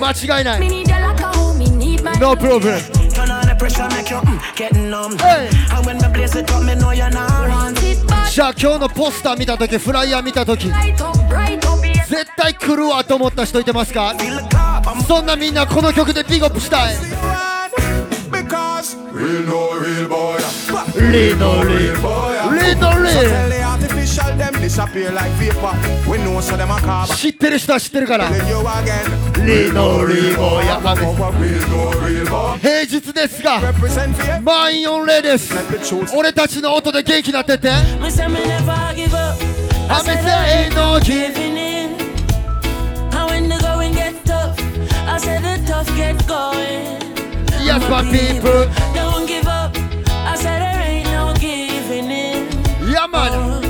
[0.00, 0.60] 間違いない。
[2.20, 2.80] ノープロブレ
[8.30, 10.70] じゃあ今日のポスター見た時フライヤー見た時
[12.12, 14.14] 絶対来るわと思った人いてますか？
[15.08, 16.94] そんなみんなこの曲でピッグップしたい。
[27.16, 28.28] 知ってる人は知ってるから。
[28.28, 28.44] 平
[32.84, 33.58] 日ですが
[34.42, 35.22] 満員俺
[36.34, 38.20] たちの音で元気になってて「アメセ
[40.70, 41.71] イの君に」
[45.81, 47.01] said the tough get going.
[47.65, 49.75] Yes my people Don't give up.
[50.07, 52.47] I said there ain't no giving in.
[52.91, 53.61] ヤマン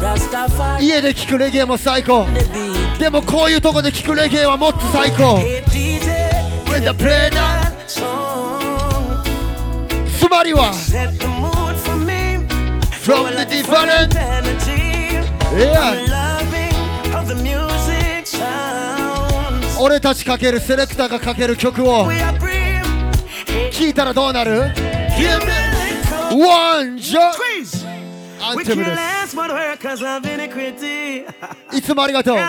[0.00, 2.98] Rastafari 家で聴くレゲエも最高 the beat.
[2.98, 6.06] でもこういうとこで聴くレゲエはもっと最高 Hey DJ,
[6.66, 9.22] When the play that song.
[10.18, 12.46] つまりは Set the mood for me.
[12.90, 15.22] From the different energy.
[15.56, 16.19] Yeah
[19.83, 22.05] 俺たちかけるセレクターがかける曲を。
[23.71, 24.71] 聞いたらどうなる？
[28.63, 28.75] テ
[31.73, 32.37] いつもありがとう。
[32.37, 32.43] ィ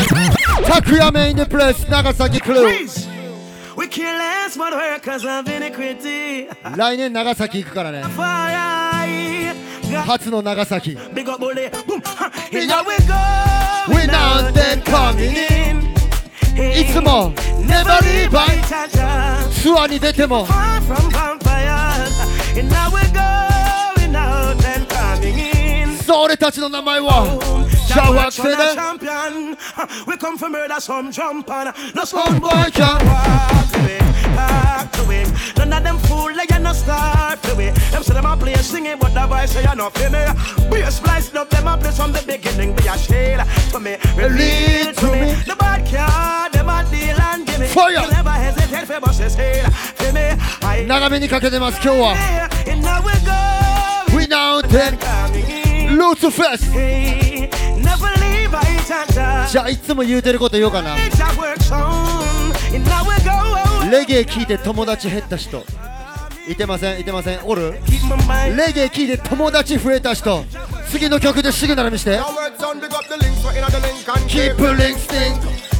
[0.00, 1.74] ー拓也メインデプレー
[6.76, 8.02] 来年長崎行くからね
[10.05, 10.05] God.
[10.05, 11.69] 初の長崎 Big up bully.
[11.87, 12.01] Boom.
[12.53, 13.13] And now we go.
[13.89, 15.91] We now then coming in
[16.57, 17.31] いつも
[17.65, 18.45] Never leave by
[19.51, 22.11] ツアーに出ても Far from vampires.
[22.59, 25.97] And now we going out and coming in.
[26.03, 27.25] そう俺たちの名前は
[27.85, 29.57] シャワークセで champion.
[30.07, 31.73] We come from murder some jump on.
[31.95, 34.01] No sound boy boy can can walk to it,
[34.35, 35.27] back to it.
[35.57, 37.73] None of them fool like you no start to it.
[37.91, 40.25] Them say them a play singing, but the voice say you no feel me.
[40.69, 42.75] Be a splice up them a play from the beginning.
[42.75, 43.41] Be a shade
[43.71, 45.33] for me, reveal to me.
[45.45, 47.67] The bad card, them a deal and give me.
[47.67, 47.91] Fire.
[47.91, 49.71] You never hesitate for bust his head.
[49.73, 52.15] Feel me, I 長めにかけてます今日は
[52.67, 54.17] and now we go.
[54.17, 55.45] We now then coming
[59.50, 63.90] じゃあいつも言うてること言おうかな It's a work song, and now we go.
[63.90, 65.64] レゲエ聞いて友達減った人
[66.48, 68.56] いてませんいてませんおる Keep my mind.
[68.56, 70.44] レゲエ聞いて友達増えた人
[70.88, 72.88] 次の曲でシグナル見して the the
[74.28, 75.34] Keep links thing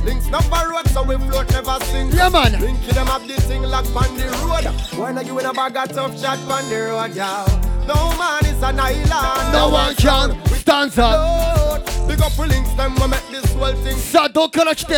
[0.05, 2.15] Links number road, so we float never sink.
[2.15, 4.65] Yeah man Linky them up this thing like on the road.
[4.97, 7.76] Why not you in a bag of tough chat on the road, yeah?
[7.87, 9.53] No man is an island.
[9.53, 11.67] No one can stand up
[12.07, 13.97] big up the links, them we make this whole thing.
[13.97, 14.95] さあどっから来て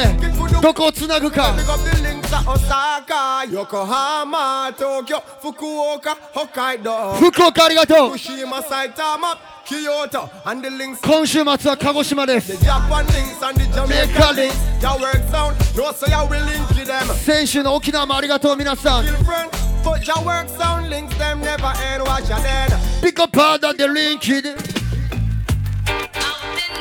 [0.61, 7.15] どこをつなぐか Big up the links Osaka, Yokohama, Tokyo, Fukuoka, Hokkaido.
[7.19, 9.37] 福岡ありがとう Fukushima, Saitama,
[9.67, 11.01] Kyoto, and the links.
[11.03, 14.55] 今週末は鹿児島です The Japan links and the Jamaica links.
[14.81, 17.15] Your work sound, no say I will link them.
[17.15, 22.03] 先週の沖縄もありがとう皆さん Feel friend, but your work sound links them never end.
[22.05, 22.73] Watch your dead.
[23.03, 24.59] ピコパーダでリンキーで Out in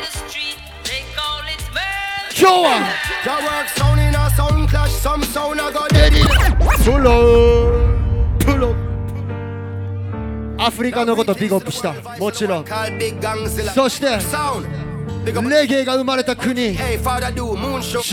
[0.01, 2.39] the street, they call it murder.
[2.39, 2.70] 今日は
[3.24, 6.12] Your work sound in a sound clash, some sound a go レ dead.
[6.12, 6.28] ディ
[6.84, 7.72] プロ
[8.39, 8.76] プロ
[10.60, 12.66] アフリカのことビッグアップしたもちろん.
[13.74, 14.66] そして up.
[15.49, 16.78] レゲエが生まれた国ジ.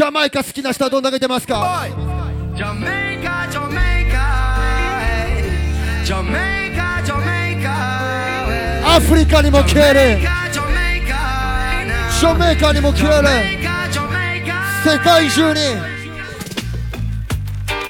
[0.03, 1.95] ャマイカ好きな人はどんだけ出ますか Boy.
[2.57, 3.81] Jamaica, Jamaica.
[3.81, 3.94] hey.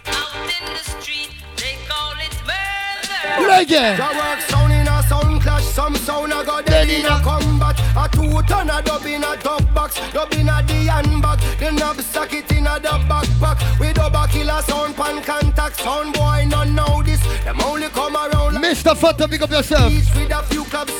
[0.07, 3.47] Out in the street, they call it murder.
[3.47, 7.19] レゲエ Your work sound in a sound clash, some sound a go dead in a
[7.21, 7.42] combat.
[8.46, 11.40] Turn a dub in a dub box, dub in a the handbag.
[11.58, 11.98] The knob
[12.50, 13.80] in a the backpack.
[13.80, 15.80] We dub a killer sound pan contact.
[15.80, 17.20] Sound boy none know this.
[17.44, 18.54] Them only come around.
[18.56, 18.96] Mr.
[18.96, 19.92] Fatta, pick up yourself.
[19.92, 20.92] Each with a few clubs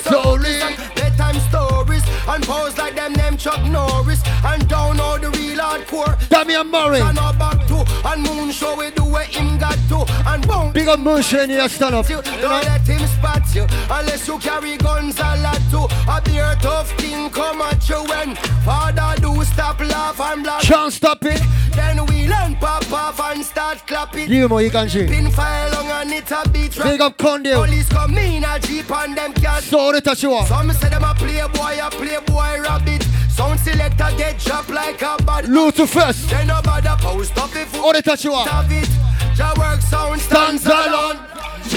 [1.17, 6.29] bedtime stories and pose like them name Chuck Norris and down all the real hardcore.
[6.29, 6.99] Damian Murray.
[6.99, 10.73] Stand up back to and Moon show we do where him got to and boom.
[10.73, 12.09] Big up Moon show in stand up.
[12.09, 12.49] You, don't you know?
[12.49, 15.87] let him spot you unless you carry guns a lot too.
[16.09, 18.35] A beer tough thing come at you when
[18.65, 20.63] father do stop laugh and black.
[20.63, 21.41] Can't stop it.
[21.75, 24.31] Then we learn pop off and start clapping.
[24.31, 25.07] You more you can see.
[25.07, 26.77] Pin fire long and it a beat.
[26.83, 27.65] Big up Condell.
[27.65, 29.65] Police come in a jeep and them can't.
[29.65, 30.47] So they touch you up.
[30.47, 33.03] Some say them a playboy, a playboy rabbit.
[33.31, 35.47] Sound selector get dropped like a bad.
[35.47, 38.89] ルーツフェス Then no bother post up if you 俺たちは have it.
[39.37, 41.19] Your work sound stands alone.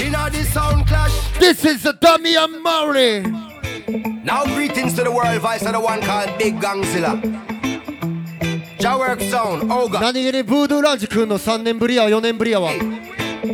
[0.00, 1.12] Inna the sound clash.
[1.38, 3.22] This is the Damian Murray
[4.24, 7.18] Now greetings to the world, vice of the one called Big Gangzilla.
[8.80, 12.70] 何気にブードゥーランジ君の3年ぶりや4年ぶりやわ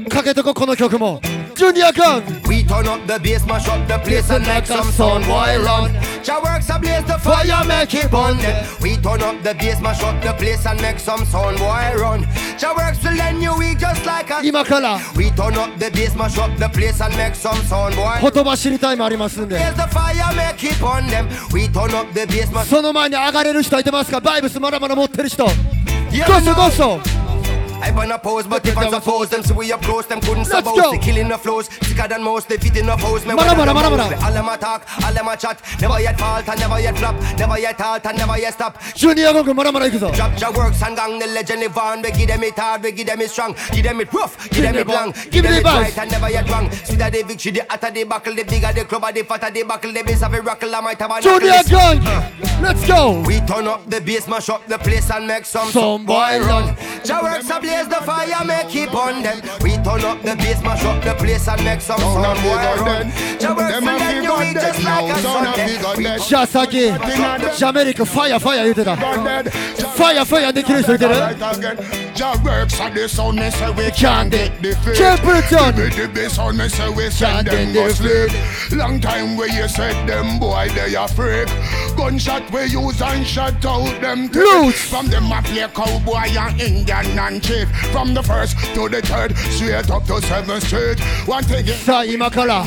[0.03, 1.20] かけとここの曲も
[1.55, 5.92] ジュニアガン We turn up the bass, mash up the place and make some sound boy run.
[6.24, 8.36] Jaworks ablaze the fire, make it burn.
[8.82, 12.24] We turn up the bass, mash up the place and make some sound boy run.
[12.59, 14.40] Jaworks will end you weak just like a.
[14.42, 18.20] 今から We turn up the bass, mash up the place and make some sound boy.
[18.20, 21.28] 言葉知りタイムありますんで Blaze the fire, make it burn them.
[21.55, 25.51] We turn up the bass, mash その前に上がれる人いてますかバイブスまだまだ持ってる人ゴ
[26.40, 27.24] ソゴソ
[27.85, 30.91] I ban a pose, but if I suppose them, so we up them couldn't suppose.
[30.91, 33.26] They killing the flows, sicker than most, they fit in the foes.
[33.26, 34.24] Me mara, mara, mara, mara.
[34.24, 35.61] All them attack, all them a chat.
[35.82, 38.80] Never yet fault and never yet flop, never yet halt and never yet stop.
[38.95, 40.11] Junior, go mara mara go.
[40.12, 42.01] Drop your works and gang the legend live on.
[42.01, 44.62] We give them it hard, we give them it strong, give them it rough, give
[44.62, 46.70] them it long, give them it right and never yet wrong.
[46.97, 49.93] that they victory, the hotter they buckle, the bigger the club, the fatter the buckle,
[49.93, 52.32] the base of a rockle, I might have a Junior gang, uh.
[52.62, 53.22] let's go.
[53.26, 56.74] We turn up the bass, mash up the place and make some some boy run.
[57.05, 59.41] Your works are blaze the fire, make keep on them.
[59.62, 63.11] We turn up the bass, mash up the place, and make some sound boy run.
[66.29, 67.01] Just again,
[67.59, 69.53] Jamaica, fire, fire, you did that.
[69.97, 73.90] Fire, fire, Nicky, you did that with your works and the sound me say we
[73.90, 75.00] can't get the faith
[75.52, 78.30] on Give me the bass and me say we send them go sleep
[78.72, 81.48] Long time where you said them boy they afraid
[81.96, 84.90] Gunshot we use and shut out them teeth.
[84.90, 87.68] From them mafia cowboy and Indian and chief.
[87.92, 91.00] From the first to the third straight up to seventh street.
[91.26, 92.64] One thing is さあ今から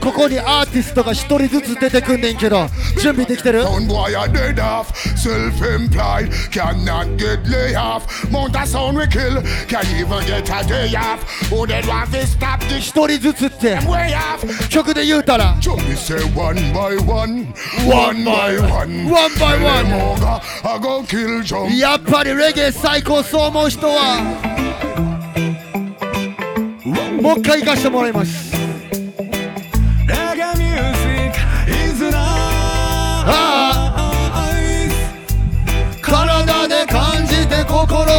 [0.00, 2.68] ここにアーティストが一人ずつ出てくんねんけど
[3.00, 4.92] 準備できてる Sound boy are dead off.
[5.16, 8.30] Self-implied Cannot get lay off.
[8.30, 11.22] Mount a sound we kill, can even get a day off.
[11.50, 13.76] Who dead want to stop this 一人ずつって。
[13.86, 14.68] way off?
[14.68, 17.46] 曲で言うたら me say one by one,
[17.86, 19.92] one by one, One by one.
[19.92, 21.76] ogre, I go kill Jump.
[21.76, 24.20] やっぱりレゲエ最高そう思う人は
[27.20, 28.52] もう一回行かしてもらいます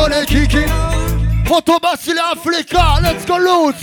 [0.03, 0.57] 心で聞き
[1.49, 3.73] ほとばしりアフリカ Let's go loose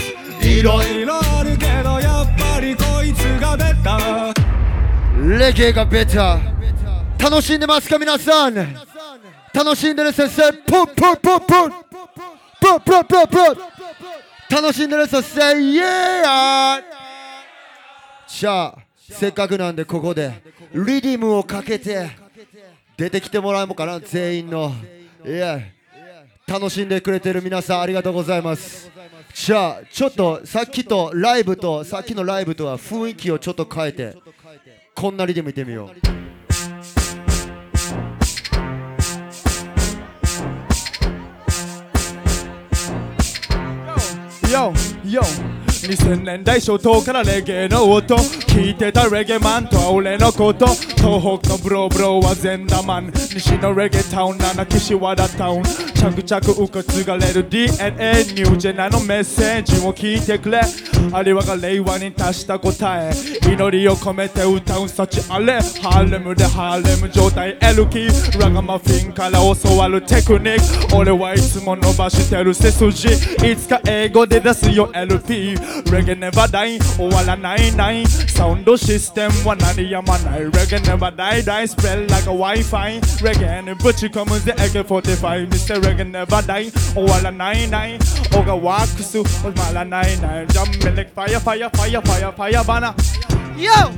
[0.46, 3.98] いろいいろあるけどやっぱりこいつがベタ。
[5.16, 6.36] ろレゲエがベタ。
[6.36, 8.54] ー楽しんでますか皆さん？
[8.54, 11.70] 楽しんでる先生プップップップッ。
[12.60, 14.60] プップップップッ。
[14.62, 16.82] 楽しんでる先生イエー
[18.28, 20.42] じゃあせっかくなんでここで
[20.74, 22.10] リディムをかけて
[22.96, 24.74] 出てきてもらおうかな全員の。
[25.26, 25.60] いや
[26.50, 28.90] 楽しんでくれてる皆さんありがとうございます。
[29.32, 34.16] じゃあちょっとさっきとライブとさっきのライブとは雰囲気をちょっと変えて
[34.92, 35.90] こんなリディムいってみよう。
[44.50, 44.72] よ
[45.04, 45.22] よ
[45.90, 60.62] 2000年代初頭からレゲエの音聞いてたレゲマンとは俺のこと東北のブロブローは全ダマン西のレゲタウン七岸和田タウン着々受け継がれる DNA ニュージェナのメッセージを聞いてくれ。
[61.12, 63.12] あれはが令和に達した答え。
[63.46, 65.60] 祈りを込めて歌う幸あれ。
[65.82, 67.58] ハーレムでハーレム状態。
[67.60, 70.96] エルキーラガマフィンから教わるテクニック。
[70.96, 73.08] 俺はいつも伸ばしてる背筋。
[73.46, 75.54] いつか英語で出すよ LP
[75.84, 78.06] Reggae never die, oh all nine nine.
[78.06, 82.34] Sound the system, one of the man I reggae never die, die spell like a
[82.34, 83.00] Wi-Fi.
[83.20, 85.80] Reggae and but come with the AK-45, Mr.
[85.80, 87.98] Reggae never die, oh all nine nine.
[88.30, 90.48] Oga walk so, oh all a nine nine.
[90.48, 92.94] Jump me like fire, fire, fire, fire, fire banner.
[93.56, 93.92] Yo,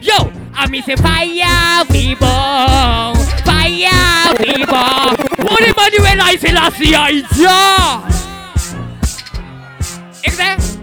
[0.00, 2.28] yo, I me say fire, people.
[3.44, 4.66] fire, people.
[4.66, 5.16] bomb.
[5.38, 8.04] What the money when I say last year, yeah.
[10.24, 10.67] Exactly.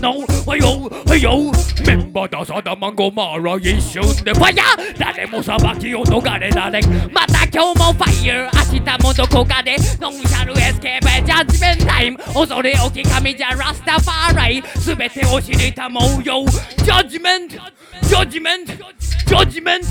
[0.00, 0.10] the
[0.46, 1.52] water now, yo, yo,
[1.86, 6.80] メンバーださだまごまら一瞬でファイヤー誰も裁きを逃れられ
[7.12, 16.44] また今日もファイヤー明日もどこかでノンシャルエスケープジャッジメントタイム恐れおき神じゃラスタファーライ全てを知りたもうよ
[16.84, 17.56] ジャッジメント
[18.02, 18.72] ジャッジメント
[19.30, 19.86] Judgment!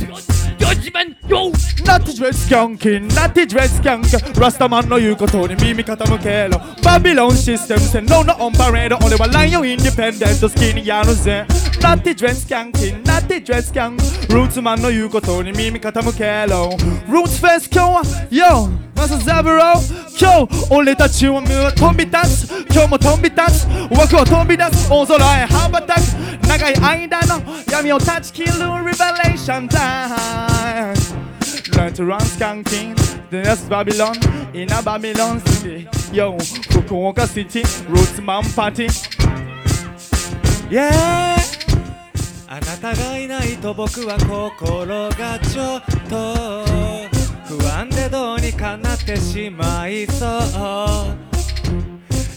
[0.70, 1.18] Judgment!
[1.28, 1.52] Yo!
[1.84, 11.48] ナッティドレスキャンキンナッティドレスキャンキンラスタマンの言うことに耳傾けろバビロンシステム洗脳のオンパレード俺はライオンインディペンデント好きにやるぜ
[11.82, 16.70] ナッティドレスキャンキンナッティドレスキャンルーツマンの言うことに耳傾けろ
[17.12, 18.89] ルーツフェス今日は Yo!
[19.00, 21.42] マサザブロー今日俺たちは
[21.72, 26.00] 飛び立つ今日も飛び立つ枠を飛び出す大空へ羽ばたく
[26.46, 27.42] 長い間の
[27.72, 30.10] 闇を断ち切るリベレーションタ
[30.82, 30.94] イム
[31.78, 32.94] Learn to run skanking
[33.32, 34.18] That's Babylon
[34.54, 35.88] in a Babylon city.
[36.12, 36.36] Yo,
[36.70, 38.88] Fukuoka city, roots man party.
[40.70, 41.38] Yeah!
[42.50, 47.19] あなたがいないと僕は心がちょっと
[47.50, 50.40] 不安でどうにかなってしまいそう。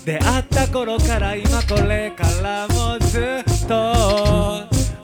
[0.06, 3.74] 出会った頃から今これからもずっと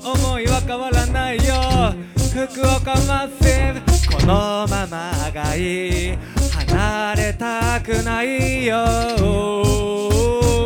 [0.03, 1.93] 思いは変わらないよ。
[2.33, 6.19] 福岡マッシブこのままがいい。
[6.71, 10.58] 離れたくないよ。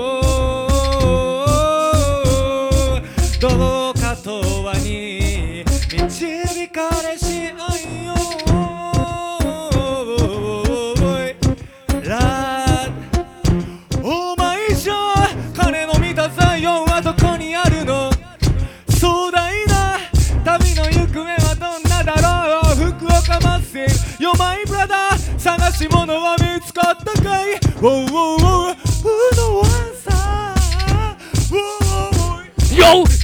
[27.83, 27.89] よ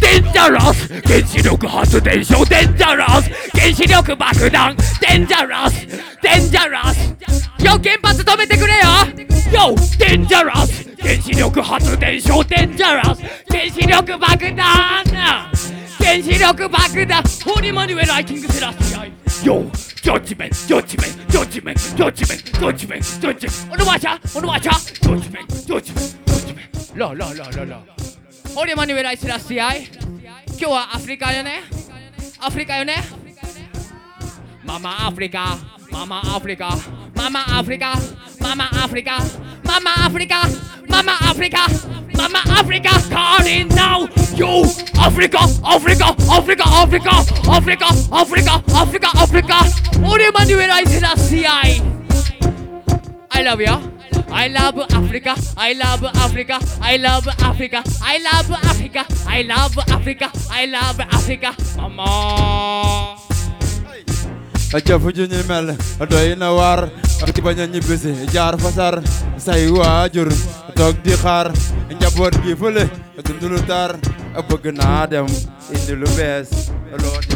[0.00, 6.98] デンジャラス原子力発電所デンジャラス原子力爆弾デンジャラスデンジャラス
[7.64, 8.72] よ原発止めてくれ
[9.52, 9.68] よ!
[9.70, 15.04] よデンジャラス原子力発電所デンジャラス原子力爆弾!
[16.00, 17.22] 原子力爆弾!
[17.44, 19.62] ホーリーマニュエライキングセラスよ
[20.01, 27.81] judgment, judgment, judgment, judgment, judgment, judgment おのわしゃおのわしゃ judgment, judgment, judgment ラララララ
[28.53, 29.87] ホリマニュエライスラスヤイ
[30.49, 31.63] 今日はアフリカよね
[32.39, 32.97] アフリカよね
[34.63, 35.57] ママアフリカ
[35.91, 36.77] ママアフリカ
[37.15, 37.95] ママアフリカ
[38.39, 39.17] ママアフリカ
[39.68, 40.40] Mama Africa,
[40.88, 41.62] Mama Africa,
[42.16, 44.08] Mama Africa, calling now.
[44.34, 44.64] You
[44.96, 47.14] Africa, Africa, Africa, Africa,
[47.48, 49.58] Africa, Africa, Africa, Africa.
[50.02, 51.82] Only man you realize is CI.
[53.30, 53.80] I love ya.
[54.30, 55.34] I love Africa.
[55.56, 56.58] I love Africa.
[56.80, 57.82] I love Africa.
[58.02, 59.04] I love Africa.
[59.26, 60.30] I love Africa.
[60.50, 61.54] I love Africa.
[61.76, 63.16] Mama.
[64.74, 66.52] Acha fujinyi mel, adoy na
[67.34, 68.94] ci bañ a ñibbisi jaar fasar
[69.44, 69.66] say
[71.04, 71.46] di xaar
[72.44, 72.84] gi fële
[73.70, 73.90] tar
[74.48, 75.26] bëgg naa dem
[75.74, 76.48] indi lu bees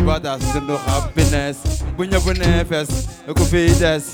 [0.07, 1.57] badaas dund happiness
[1.97, 2.63] bu ñëpp nee
[3.39, 4.05] ku fiy des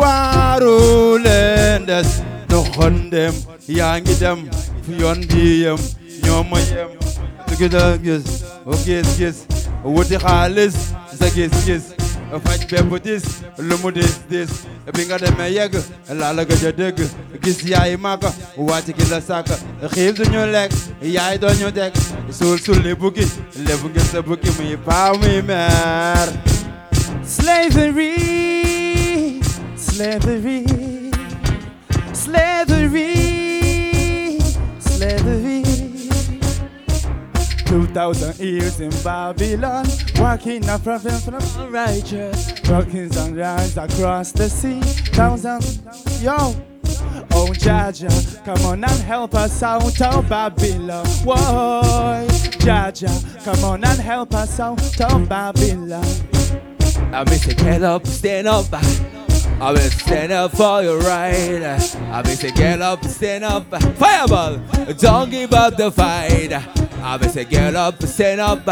[0.00, 0.76] waaru
[1.24, 2.08] leen des
[2.50, 3.34] doxandem
[3.78, 4.38] yaa ngi dem
[4.84, 5.78] fu yoon bi yem
[6.24, 6.90] ñoo ma yem.
[7.58, 8.24] Gis
[8.84, 9.36] gis gis
[9.84, 10.74] wuti xaalis
[11.18, 11.84] sa gis gis
[12.40, 14.46] French pair bouddhiste, le mot des des.
[14.94, 15.74] Binga de meyeg,
[16.08, 16.96] la la gaja deg.
[17.42, 19.56] Gis ya imaka, wati ki saka.
[19.92, 20.72] Khil du lek,
[21.02, 21.92] ya do nyon dek.
[22.30, 23.26] Sul sul le buki,
[23.56, 26.28] le buki se buki mi pa mi mer.
[27.24, 28.12] Slavery,
[29.76, 31.10] slavery,
[32.12, 32.81] slavery.
[37.92, 39.84] 2,000 years in Babylon,
[40.16, 44.80] walking up from from righteous, walking sunrise across the sea.
[45.12, 45.62] Thousand,
[46.22, 46.56] yo.
[47.34, 51.04] Oh, Jaja, come on and help us out of Babylon.
[51.22, 52.26] Whoa,
[52.64, 54.80] Jaja, come on and help us out
[55.12, 56.04] of Babylon.
[57.12, 58.72] I miss it, get up, stand up.
[58.72, 61.62] I will stand up for your right.
[62.10, 63.68] I miss it, get up, stand up.
[63.96, 64.62] Fireball,
[64.98, 66.81] don't give up the fight.
[67.04, 68.62] I miss it, get up, stand up.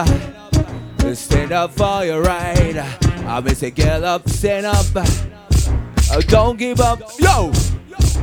[1.14, 2.76] Stand up for your right.
[2.76, 4.86] I miss it, get up, stand up.
[4.94, 7.52] Uh, don't give up, yo.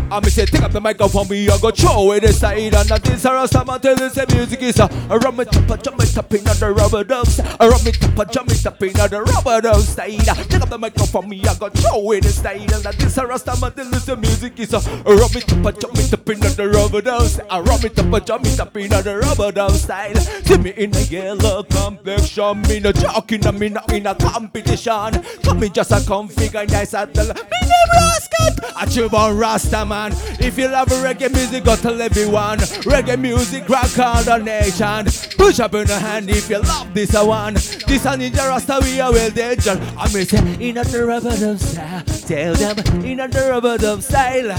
[0.09, 3.09] I me say take up the microphone, me I go throw it aside And that
[3.09, 6.05] is a rasta man tell this music is a Rub me top a jump me
[6.05, 9.59] top in the rubber dubs Rub me top a jump me top in the rubber
[9.59, 13.27] dubs Take up the microphone, me I go throw it aside And that is a
[13.27, 16.39] rasta man tell this music is a Rub me top a jump me top in
[16.39, 20.15] the rubber dubs Rub me top a jump me top in the rubber dubs style
[20.15, 25.59] See me in a yellow complexion Me no joking, me no in a competition Come
[25.59, 29.96] me just a configure nice at the Me never ask it I chill on rasta
[29.97, 30.11] man.
[30.39, 32.59] If you love reggae music, go tell everyone.
[32.91, 35.05] Reggae music rock all the nation.
[35.37, 37.55] Push up in the hand if you love this one.
[37.89, 42.03] This a ninja rasta we are well danger I may say in a dub style.
[42.29, 44.51] Tell them in a dub style.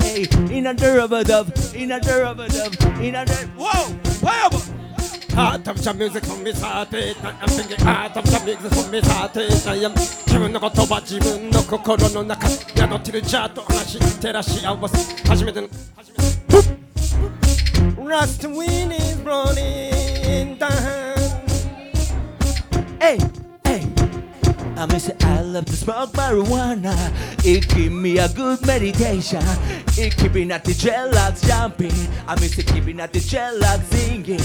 [0.00, 3.24] Hey, in a rubber dub In a rubber dub In a
[3.56, 4.60] Whoa, whatever
[5.35, 9.01] Heart of the music from me started I'm thinking heart of the music from me
[9.01, 15.67] started I am 自分の言葉自分の心の中宿ってるジャーと話照らし合わせ初めての
[17.97, 20.69] Rust wind is blowing down
[22.99, 23.17] Hey,
[23.65, 23.87] hey
[24.75, 26.95] I miss it, I love to smoke marijuana.
[27.45, 29.43] It give me a good meditation.
[29.97, 31.91] It keeping at the dreadlocks jumping.
[32.25, 34.39] I miss it keeping at the dreadlocks singing.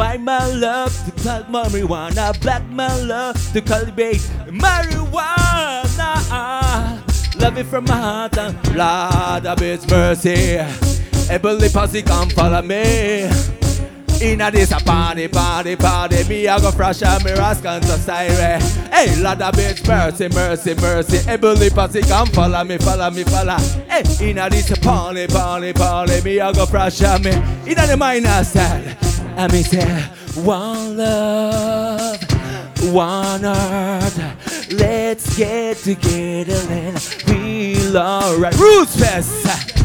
[0.00, 2.32] White man love to cut marijuana.
[2.40, 6.16] Black my love to cultivate marijuana.
[7.38, 10.56] Love it from my heart and Lord of mercy.
[11.28, 13.28] Every posse come follow me.
[14.22, 18.60] Inna this a party, party, party Me a go fresh and me rascal to siren
[18.90, 23.56] Hey, Lord of His mercy, mercy, mercy Every posse come follow me, follow me, follow
[23.88, 27.30] Hey, inna this a party, party, party Me a go fresh and me
[27.70, 29.09] Inna the minor side
[29.40, 30.02] And me say
[30.44, 32.18] One love
[32.92, 38.56] one earth, let's get together and feel alright.
[38.56, 39.78] Roots Fest,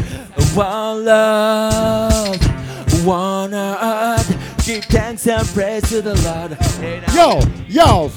[0.56, 4.64] one love, one earth.
[4.64, 6.56] Give thanks and praise to the Lord.
[7.14, 8.10] Yo, yo,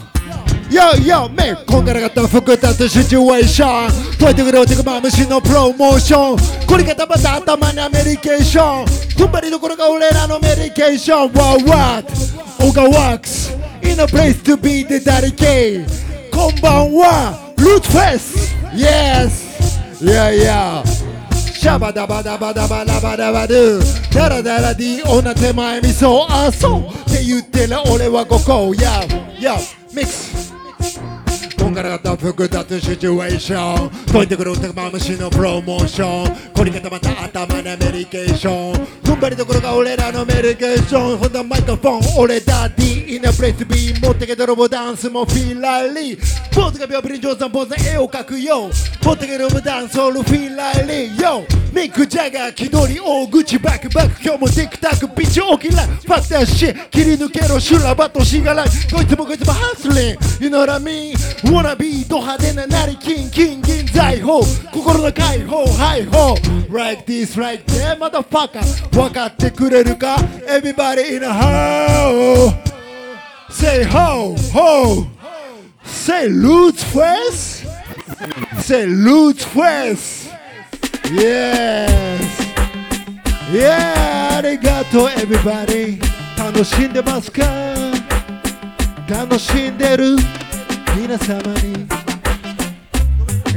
[0.70, 4.18] yo, yo, man こんがらがった複雑シチュエーション。
[4.18, 6.68] 解いてくれお手がま虫のプロモーション。
[6.68, 8.86] これがたまた頭にアメリケーション。
[8.86, 11.34] 踏ん張りどころが俺らのメディケーション。
[11.34, 12.06] What what?
[12.62, 15.86] オガワックス In a place to be the daddy K
[16.32, 17.54] こんばんは。
[17.58, 19.50] ルーツフェス Yes.
[20.02, 20.86] Yeah yeah.
[21.60, 28.72] シャバダバダバダバダバダバドゥダラダラディ女手前味噌あそうって言ってる俺はここ。
[28.74, 29.08] Yeah
[29.40, 29.58] Yeah.
[29.94, 30.54] ミックス
[31.70, 33.90] んがらがった複雑シチュエーション。
[34.12, 36.54] 解いてくる歌ま虫のプロモーション。
[36.54, 38.74] 凝り固まった頭のメディケーション。
[39.04, 41.18] 踏ん張りどころが俺らのメディケーション。
[41.18, 46.20] ほんとマイクロフォン俺ダディ in a place B 持ってけ泥棒ダンスもフィラリー。
[46.54, 48.70] ポーズが秒ぶり上手なポーズで絵を描くよ。
[49.04, 51.46] 持ってけ泥棒ダンスオールフィラリーよ。
[51.74, 54.24] ミック・ジャガー気取り大口バックバック。
[54.24, 55.84] 今日もティックタックビッチ大きな。
[55.84, 57.60] ファクターシ切り抜けろ。
[57.60, 58.70] シュラバとしがらい。
[58.92, 60.18] こいつもこいつもハスリン。
[60.42, 61.14] You know what I mean?
[61.60, 66.38] Wanna be ド派手ななり金金銀財宝心の解放はいほ
[66.74, 68.62] Like this like that motherfucker
[68.96, 70.16] 分かってくれるか
[70.48, 72.54] Everybody in a hole
[73.50, 75.06] Say ho ho
[75.84, 77.68] Say Roots Fest
[78.62, 80.32] Say Roots Fest
[81.12, 82.00] Yes
[83.52, 86.00] Yeah ありがとう everybody
[86.38, 87.44] 楽しんでますか
[89.10, 90.16] 楽しんでる
[90.97, 91.87] 皆様に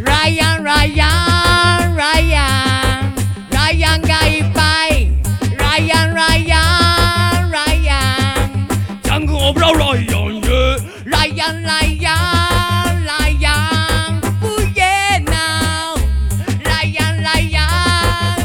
[0.04, 3.14] Ryan, Ryan, Ryan,
[3.52, 5.12] Ryan がいっぱい
[5.58, 12.18] Ryan, Ryan, Ryan ジャングオブラライアン yeah Ryan, Ryan,
[13.06, 15.96] Ryan Oh yeah now
[16.66, 17.68] Ryan, Ryan,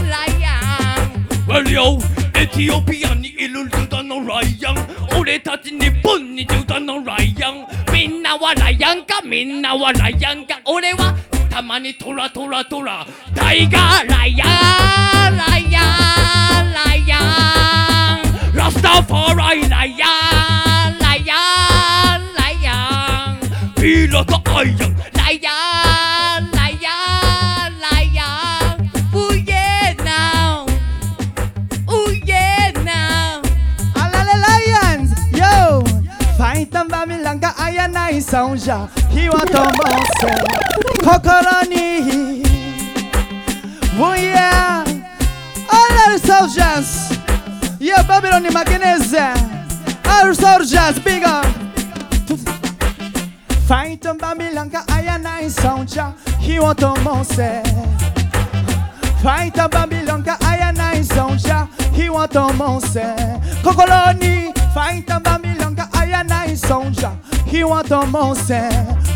[0.09, 1.99] Ryan Well yo
[2.35, 4.77] エチオピアにいるルダのライアン
[5.19, 11.15] 俺たち日本にルダのライアン みんなはライアンかみんなはライアンか俺は
[11.51, 18.23] たまにトラトラトラタイガーライアンライアンライア
[18.53, 25.16] ンラスタファライライアンライアンライアンピーラとアイアン
[38.27, 39.71] あやないソンじゃ火は灯
[40.19, 40.27] せ
[40.99, 42.43] 心に
[43.95, 44.83] Oh yeah!
[45.71, 47.13] All soldiers!
[47.79, 49.21] Yeah, Babylon に負けねえぜ
[50.05, 51.47] All soldiers, big up!
[52.27, 57.63] ファイトバビロンがあやないソンじゃ火を灯せ
[59.21, 60.03] ファイトバビ
[66.18, 67.16] ロンがあやないソンじゃ
[67.46, 68.64] 火を灯せ心にファイトバビロンがあやないソンじゃ火を灯せ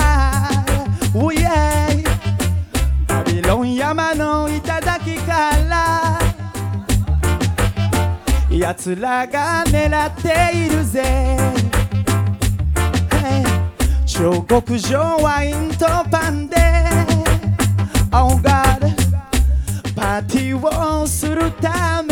[1.12, 2.04] Oh yeah.
[3.08, 6.18] バビロン山の頂から
[8.50, 11.36] 奴らが狙っているぜ、
[13.10, 13.44] Hey.
[14.06, 16.56] 彫刻上ワインとパンで
[18.12, 18.80] Oh God.
[19.94, 22.09] パーティーをするため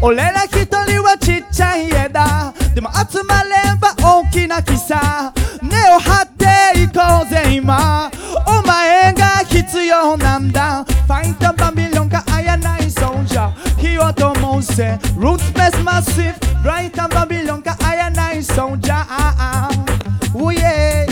[0.00, 8.10] 俺ら一人はちっちゃい枝でも集まれば大きな木さ根を張っていこうぜ今。
[8.46, 10.84] お前が必要なんだ。
[10.84, 13.76] ファイトバビロンがあやないソンジャー。
[13.76, 14.98] 火を灯せ。
[15.18, 16.34] Roots Best Massive
[16.64, 19.88] ライタバビロンがあやないソンジャー。
[20.34, 21.06] Oh yeah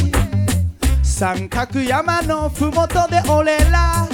[1.02, 4.06] 三角山のふもとで俺ら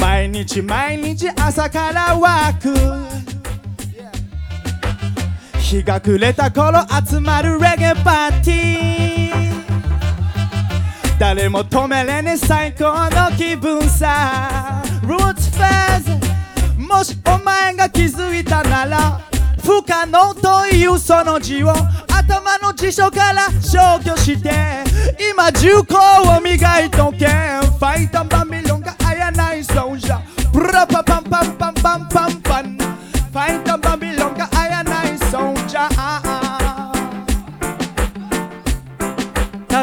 [0.00, 2.74] 毎日毎日朝からワーク。
[5.58, 9.60] 日が暮れた頃集まるレゲエパーティー。
[11.18, 14.82] 誰も止めれねえ最高の気分さ。
[15.02, 16.18] Roots Fest
[16.78, 19.20] もしお前が気づいたなら
[19.62, 21.72] 不可能というその字を
[22.08, 24.50] 頭の辞書から消去して
[25.32, 25.94] 今重厚
[26.36, 27.26] を磨いとけ。
[27.26, 28.79] ファイトバビロン
[29.72, 30.22] sound, yeah.
[30.52, 32.78] Pam pam pam pam pam pam pam.
[33.32, 34.39] Find the Babylon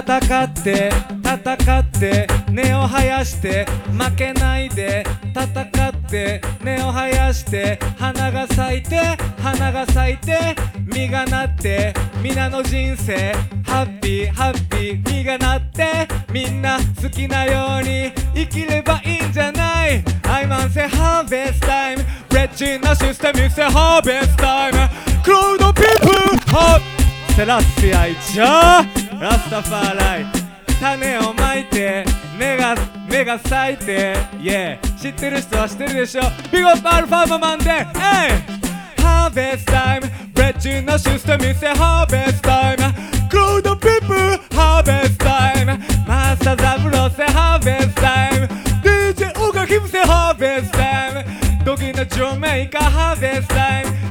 [0.07, 0.89] 戦って
[1.21, 5.03] 戦って根を生やして負けないで
[5.35, 10.55] 戦って根を生やして花が咲いて花が咲いて
[10.85, 11.93] 実がなって
[12.23, 13.33] 皆の人生
[13.65, 21.97] ハッピーハッピー実がなってみんな好きなように生きればいいんじゃない？I want say harvest time.
[22.33, 24.71] レッチなシステム say harvest time.
[25.21, 26.13] クロウドピープル
[26.47, 30.25] ハッセラッシアイじゃあラスタファーライ
[30.79, 32.05] 種をまいて
[32.39, 32.75] 芽が
[33.09, 34.15] 芽が咲いて。
[34.39, 36.21] Yeah 知ってる人は知ってるでしょ。
[36.51, 39.35] ビゴットアルファママンで Hey ハー。
[39.37, 42.83] ベスタイムブレッジのシステムせハーベスタイム
[43.29, 48.47] クロードピープハーベスタイムマスターザブロせハーベスタイム
[48.83, 54.06] DJ オガキムせハーベスタイムドギのジョメイカハーベスタイム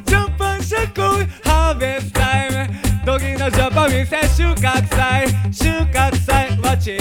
[3.16, 6.98] ムドギのジャパン店収穫祭収穫祭わち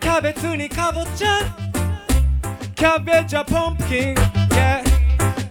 [0.00, 1.40] キャベツにかぼちゃ
[2.74, 4.82] キャベツはポンプキン、yeah、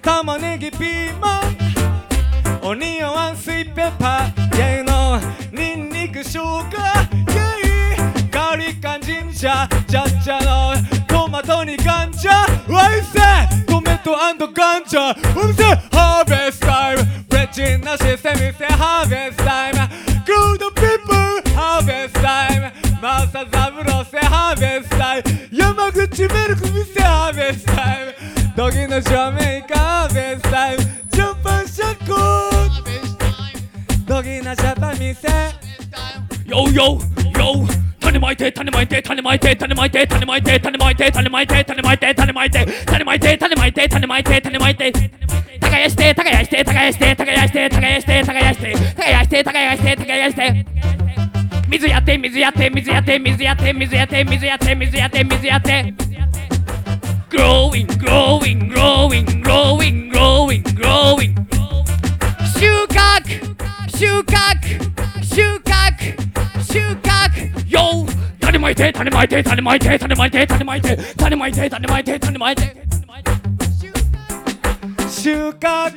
[0.01, 5.19] 玉ねぎピーマンオニオンワンスイーペッパー、yeah、の
[5.51, 13.19] ニンニク生姜、yeah、ガーリックアンジンジャージャッジャのトマトにガンジャワイセ
[13.65, 14.15] トメト
[14.53, 19.78] ガンジャお店ハーベストタイムブレッジンなシステムせハーベストタイム
[20.26, 28.13] グードピープルハーベストタイムマサザブロせハーベスタイム山口メルク店ハーベスタイム
[28.55, 32.15] ドギの正面かハーベスタイムジャパンシャコ
[34.05, 35.15] ドギなジャパン店
[36.45, 36.99] Yo yo
[37.38, 44.91] yo 種まいて種まいて種まいて種まいて種まいて種まいて種まいて種まいて種まいて種まいて種まいて種まいて種まいて
[45.70, 48.48] 耕して耕して耕して耕して耕して耕して耕して
[49.30, 50.65] して耕して耕して。
[51.69, 55.93] 水やって水やって水やって水やって水やって水やって水やって水やって。
[57.30, 61.36] Growing growing growing growing growing growing.
[62.57, 63.38] 収穫
[63.95, 64.34] 収穫
[65.23, 67.53] 収穫収穫。
[67.69, 68.07] Yo
[68.39, 72.75] 種まいて種まいて種まいて種まいて種まいて種まいて種まいて種まいて。
[75.07, 75.93] 収穫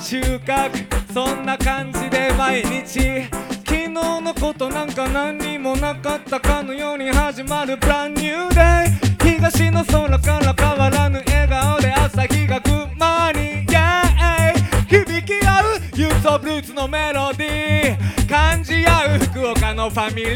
[0.00, 0.99] 収穫。
[1.12, 3.24] そんな感じで毎日。
[3.66, 14.54] 昨日のことなんか何にもなかったかのように始まるブランニューデイ東の空から変わらぬ笑顔で朝日が来間に Yeah
[14.88, 15.80] 響き合う。
[15.96, 18.28] ユースオブルーツのメロディー。
[18.28, 20.34] 感じ合う福岡のファミリ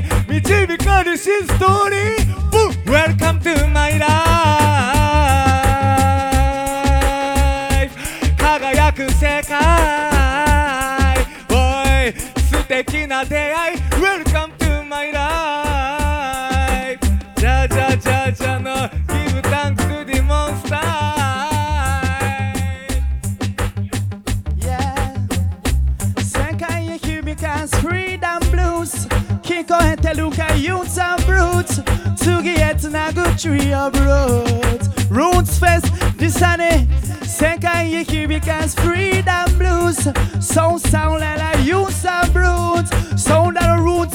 [0.00, 0.06] ー。
[0.28, 2.28] 導かれしストーリー。
[2.86, 5.47] Welcome to my life
[8.98, 9.54] く世界。
[11.50, 11.54] お
[12.08, 12.12] い
[12.50, 13.76] 素敵な出会い。
[14.00, 16.98] Welcome to my life
[17.36, 20.76] じゃじゃじゃじゃの Give thanks to the monster
[24.56, 25.14] Yeah
[26.20, 29.06] 世界へ響かす Freedom Blues
[29.42, 31.84] 聞こえてるか Youths and Brutes
[32.16, 35.86] 次へつなぐ Tree of Roots Roots Fest
[37.38, 40.12] Cinq ans et cubicans, freedom blues.
[40.40, 42.90] Son sound like a use roots.
[43.16, 44.07] Sound like a root.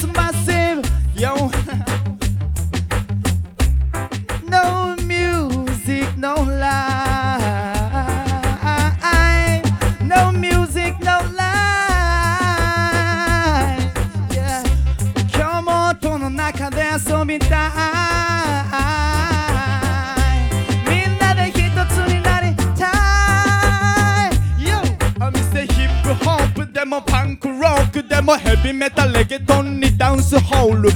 [28.23, 30.95] もヘビメタレゲトンにダンスホール演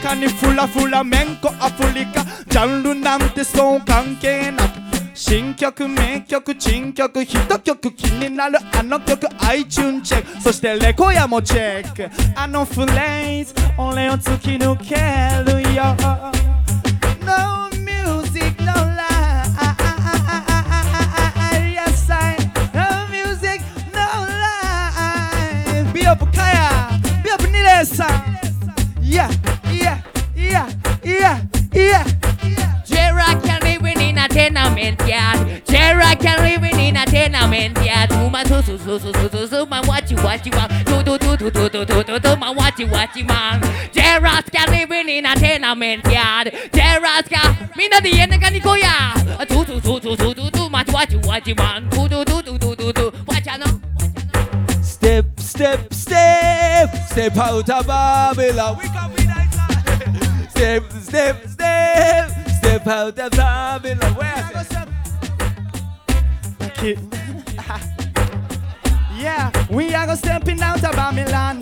[0.00, 4.80] 歌にフラフラメンコアフリカジャンルなんてそう関係なく
[5.14, 14.94] 新曲名曲珍曲ヒット曲気になるあの曲 iTune チェックそしてレコヤもチェックあのフレーズ俺を突き抜け
[15.44, 15.94] るよ
[17.26, 19.52] No music no life
[21.52, 22.36] Yes I
[22.72, 23.60] No music
[23.92, 25.92] no life
[27.82, 27.98] Yes.
[29.00, 29.28] Yeah,
[29.72, 30.00] yeah,
[30.36, 30.70] yeah,
[31.02, 31.42] yeah,
[31.74, 32.04] yeah.
[32.86, 35.64] Jera can live in a tenement yard.
[35.66, 38.10] Jera can live in a tenement yard.
[38.10, 40.86] Do my do do do do do do do my what you what you want.
[40.86, 43.64] Do do do do do do do do do my what you what you want.
[43.92, 46.52] Jera can live in a tenement yard.
[46.70, 47.68] Jera can.
[47.76, 49.48] Me na di ene kani koya.
[49.48, 51.90] Do do do do do do do my what you what you want.
[51.90, 53.10] Do do do do do do do.
[53.26, 53.80] Watcha know?
[54.82, 56.71] Step step step.
[57.12, 58.78] Step out of Babylon.
[58.78, 60.50] We can be nice.
[60.50, 62.30] step, step, step.
[62.56, 64.14] Step out of Babylon.
[64.14, 64.70] Where is
[66.80, 66.98] it?
[69.20, 71.60] yeah, we are gonna stepping out of Babylon.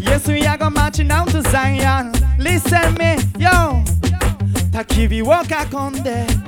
[0.00, 2.12] Yes, we are gonna marching out to Zion.
[2.38, 3.84] Listen me, yo.
[4.72, 6.47] Takibi waka konde.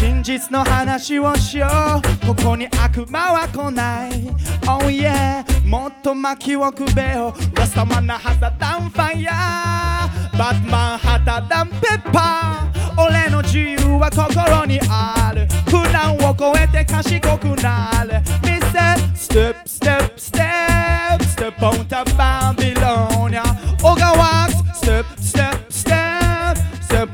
[0.00, 2.26] 真実の話をしよう。
[2.26, 4.28] ここに悪魔は来ない。
[4.66, 10.38] Oh yeah もっと薪をくべよラスタマンなハタダンファイヤー。
[10.38, 13.02] バッマンハタダンペッパー。
[13.02, 15.46] 俺の自由は心にある。
[15.66, 18.22] 普段を超えて賢くなる。
[18.42, 18.96] Mr.
[19.14, 23.42] Step Step Step Step on the Babylonia
[23.82, 25.17] 小川 Step Step Step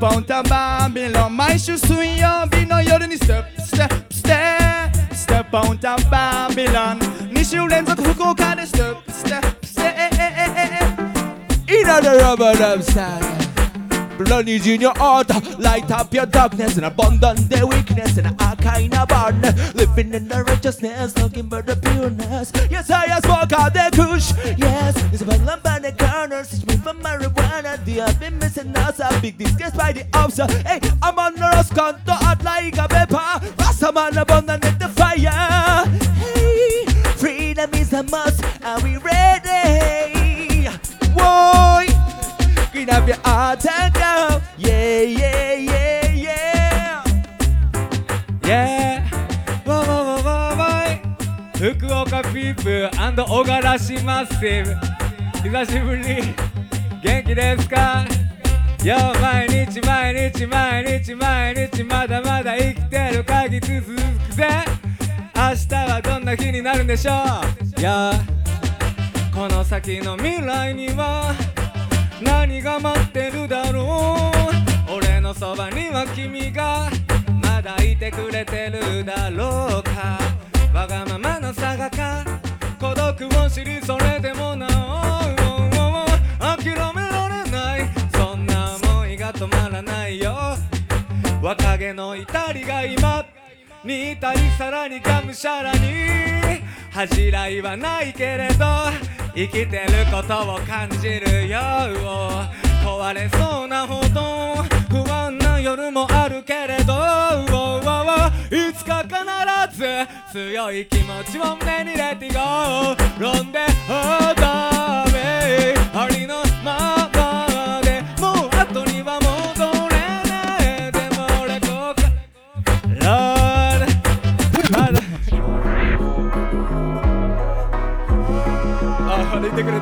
[0.04, 1.32] out of Babylon.
[1.32, 6.10] My shoes swing on, oh, be no you're in step, step, step, step out of
[6.10, 7.00] Babylon.
[7.32, 10.12] Nishu lens of Huko kind of step, step, step.
[11.66, 13.43] In the rubber dub side.
[14.18, 18.56] Blood is in your heart, light up your darkness and abandon the weakness and a
[18.56, 19.74] kind of barrenness.
[19.74, 22.52] Living in the righteousness, looking for the pureness.
[22.70, 24.32] Yes, I have smoke out the kush.
[24.56, 26.50] Yes, it's a bottle by the corners.
[26.50, 27.84] Teach me for marijuana.
[27.84, 29.00] They have been missing us.
[29.00, 30.46] A big disgrace by the officer.
[30.62, 33.16] Hey, I'm on the Roscanto hot like a pepper.
[33.56, 35.88] Rastaman abandon the fire.
[36.14, 36.86] Hey,
[37.16, 38.44] freedom is a must.
[38.62, 39.23] Are we ready?
[42.74, 44.42] Green up your heart and go.
[44.58, 47.04] Yeah, yeah, yeah, yeah.
[48.42, 49.00] Yeah.
[49.64, 51.00] わわわわわい
[51.56, 54.74] 福岡ピープ小柄市マッシブ。
[55.48, 56.34] 久しぶり。
[57.00, 58.04] 元気ですか？
[58.82, 64.48] よ毎日毎日毎日毎日まだまだ生きてる限り続くぜ。
[65.36, 67.12] 明日はどんな日になるんでしょ
[67.78, 67.80] う？
[67.80, 68.12] や
[69.32, 71.32] この先の未来には
[72.24, 74.32] 何が待ってるだろ
[74.88, 76.90] う俺のそばには君が
[77.42, 80.18] まだいてくれてるだろうか。
[80.72, 82.24] わがままなさがか。
[82.80, 84.66] 孤独を知りそれでもな
[86.40, 87.88] お諦められない。
[88.12, 90.34] そんな思いが止まらないよ。
[91.42, 93.24] 若気の至りが今
[93.84, 95.78] にいたりさらにがむしゃらに。
[96.90, 98.64] 恥じらいはないけれど。
[99.34, 99.66] 生きてる
[100.12, 101.58] ことを感じるよ。
[102.84, 106.92] 壊れそうなほど不安な夜もあるけれど
[108.50, 109.14] いつか必
[109.76, 109.84] ず
[110.32, 112.40] 強い気持ちを胸に入れていこ
[113.18, 116.93] うロンでダメありのまま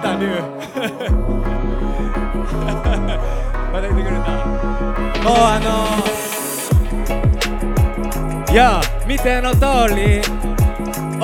[0.02, 0.42] たニュー
[3.72, 4.30] まだいてくれた？
[5.22, 5.60] もうあ
[8.46, 10.20] のいや見ての通り。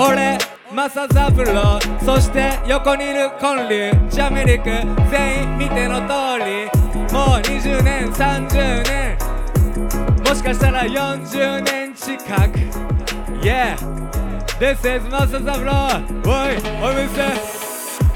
[0.01, 0.39] 俺
[0.73, 4.67] マサザブロそして横にいるコンリュジャメリク
[5.11, 6.71] 全員見ての通り。
[7.13, 9.19] もう20年30年。
[10.25, 12.17] もしかしたら40年近
[12.49, 12.59] く。
[13.43, 13.77] Yeah
[14.61, 17.68] This is マサザブロおいお店。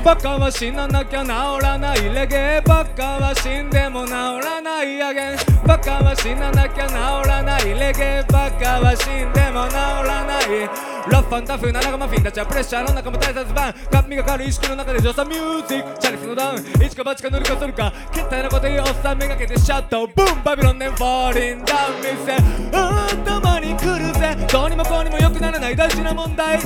[0.05, 1.28] バカは死ななきゃ治
[1.62, 2.03] らない。
[2.12, 5.00] レゲエバカは死んでも治らない。
[5.00, 6.94] アゲンバカは死ななきゃ治
[7.28, 7.64] らない。
[7.66, 10.68] レゲエバカは死んでも治らない。
[11.09, 15.98] ラファンタフな仲間フィンたちはプレッシャーの中も大切版髪がかる意識の中で上手ミュージック。
[15.98, 16.59] チャリスのダウン。
[16.84, 17.92] 一か八か乗るかするか。
[18.12, 20.09] 決体なこと言うおっさんめがけてシャット。
[20.09, 21.64] ブンバビロンネンフォーリン。
[21.64, 24.36] ダウン店頭に来るぜ。
[24.50, 25.76] どうにもこうにも良くならない。
[25.76, 26.59] 大事な問題。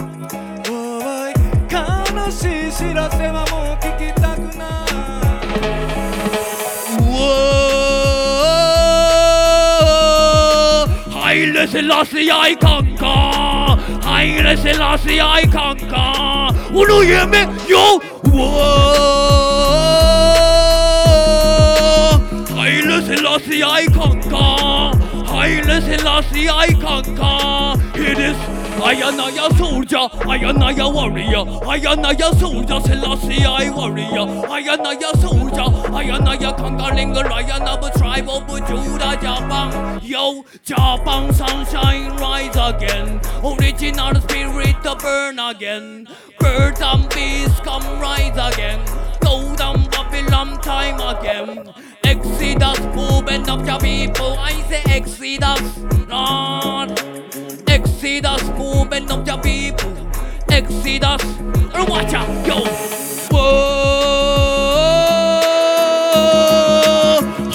[1.70, 4.92] 悲しい知らせはもう聞きたくない
[11.10, 18.42] ハイレセラシアイカンカハイレセラシアイカンカ俺の夢ようわ
[22.56, 24.38] ハイレセラシアイカンカ
[25.26, 28.37] ハイレセラシアイカンカ It is
[28.79, 34.27] I am Ayanaya soldier, I am Ayanaya warrior, I am Ayanaya soldier, Selassie I warrior,
[34.47, 41.33] Ayanaya soldier, I am I a Ayanaya conquering Ayanaba tribe of Judah, Japan, Yo, Japan,
[41.33, 46.07] sunshine rise again, original spirit to burn again,
[46.39, 48.85] birds and beasts come rise again,
[49.21, 51.73] go down Babylon time again.
[52.05, 55.79] Exodus, movement of your people, I say Exodus,
[56.09, 57.46] Lord.
[58.07, 59.93] see the school benow your people
[60.57, 61.25] exceed us
[61.77, 62.59] or watch out go
[63.33, 63.47] whoa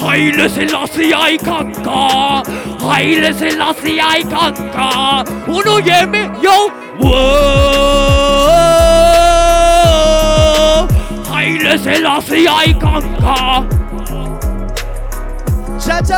[0.02, 2.52] hey listen lossy i can't copy
[2.86, 6.52] hey listen lossy i can't copy 葫芦也没有
[6.99, 7.12] whoa
[11.32, 13.72] hey listen lossy i can't copycatch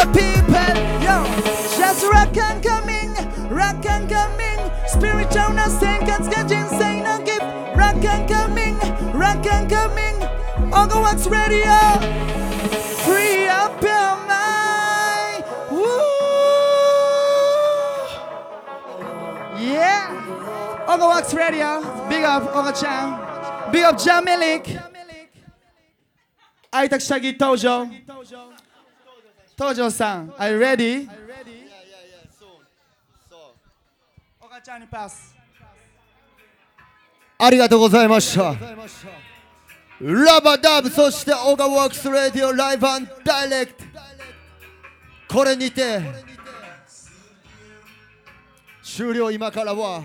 [0.02, 1.16] a piece of me yo
[1.76, 2.83] chester rick and cum
[3.54, 4.60] rock and coming.
[4.88, 7.42] Spiritual no seconds, get insane no give.
[7.76, 8.78] Rock and coming,
[9.14, 10.22] rock and coming.
[10.74, 11.78] Uncle Wax Radio.
[13.06, 15.44] Free up your mind.
[15.72, 15.86] Woo.
[19.60, 20.10] Yeah.
[20.88, 21.82] Uncle Wax Radio.
[22.10, 23.72] Big up, Uncle Chan.
[23.72, 24.80] Big up, Jamilik.
[26.74, 27.86] I tak Shaggy Tojo.
[29.56, 31.08] Tojo san, are you ready?
[37.38, 38.56] ありがとうございました。
[40.00, 42.88] ラバダブ、そしてオガワークスレディオライブ
[43.24, 43.84] ダイレクト。
[45.28, 46.02] これにて、
[48.82, 50.04] 終了今からは、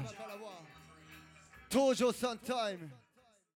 [1.71, 2.97] 登場さんタイム。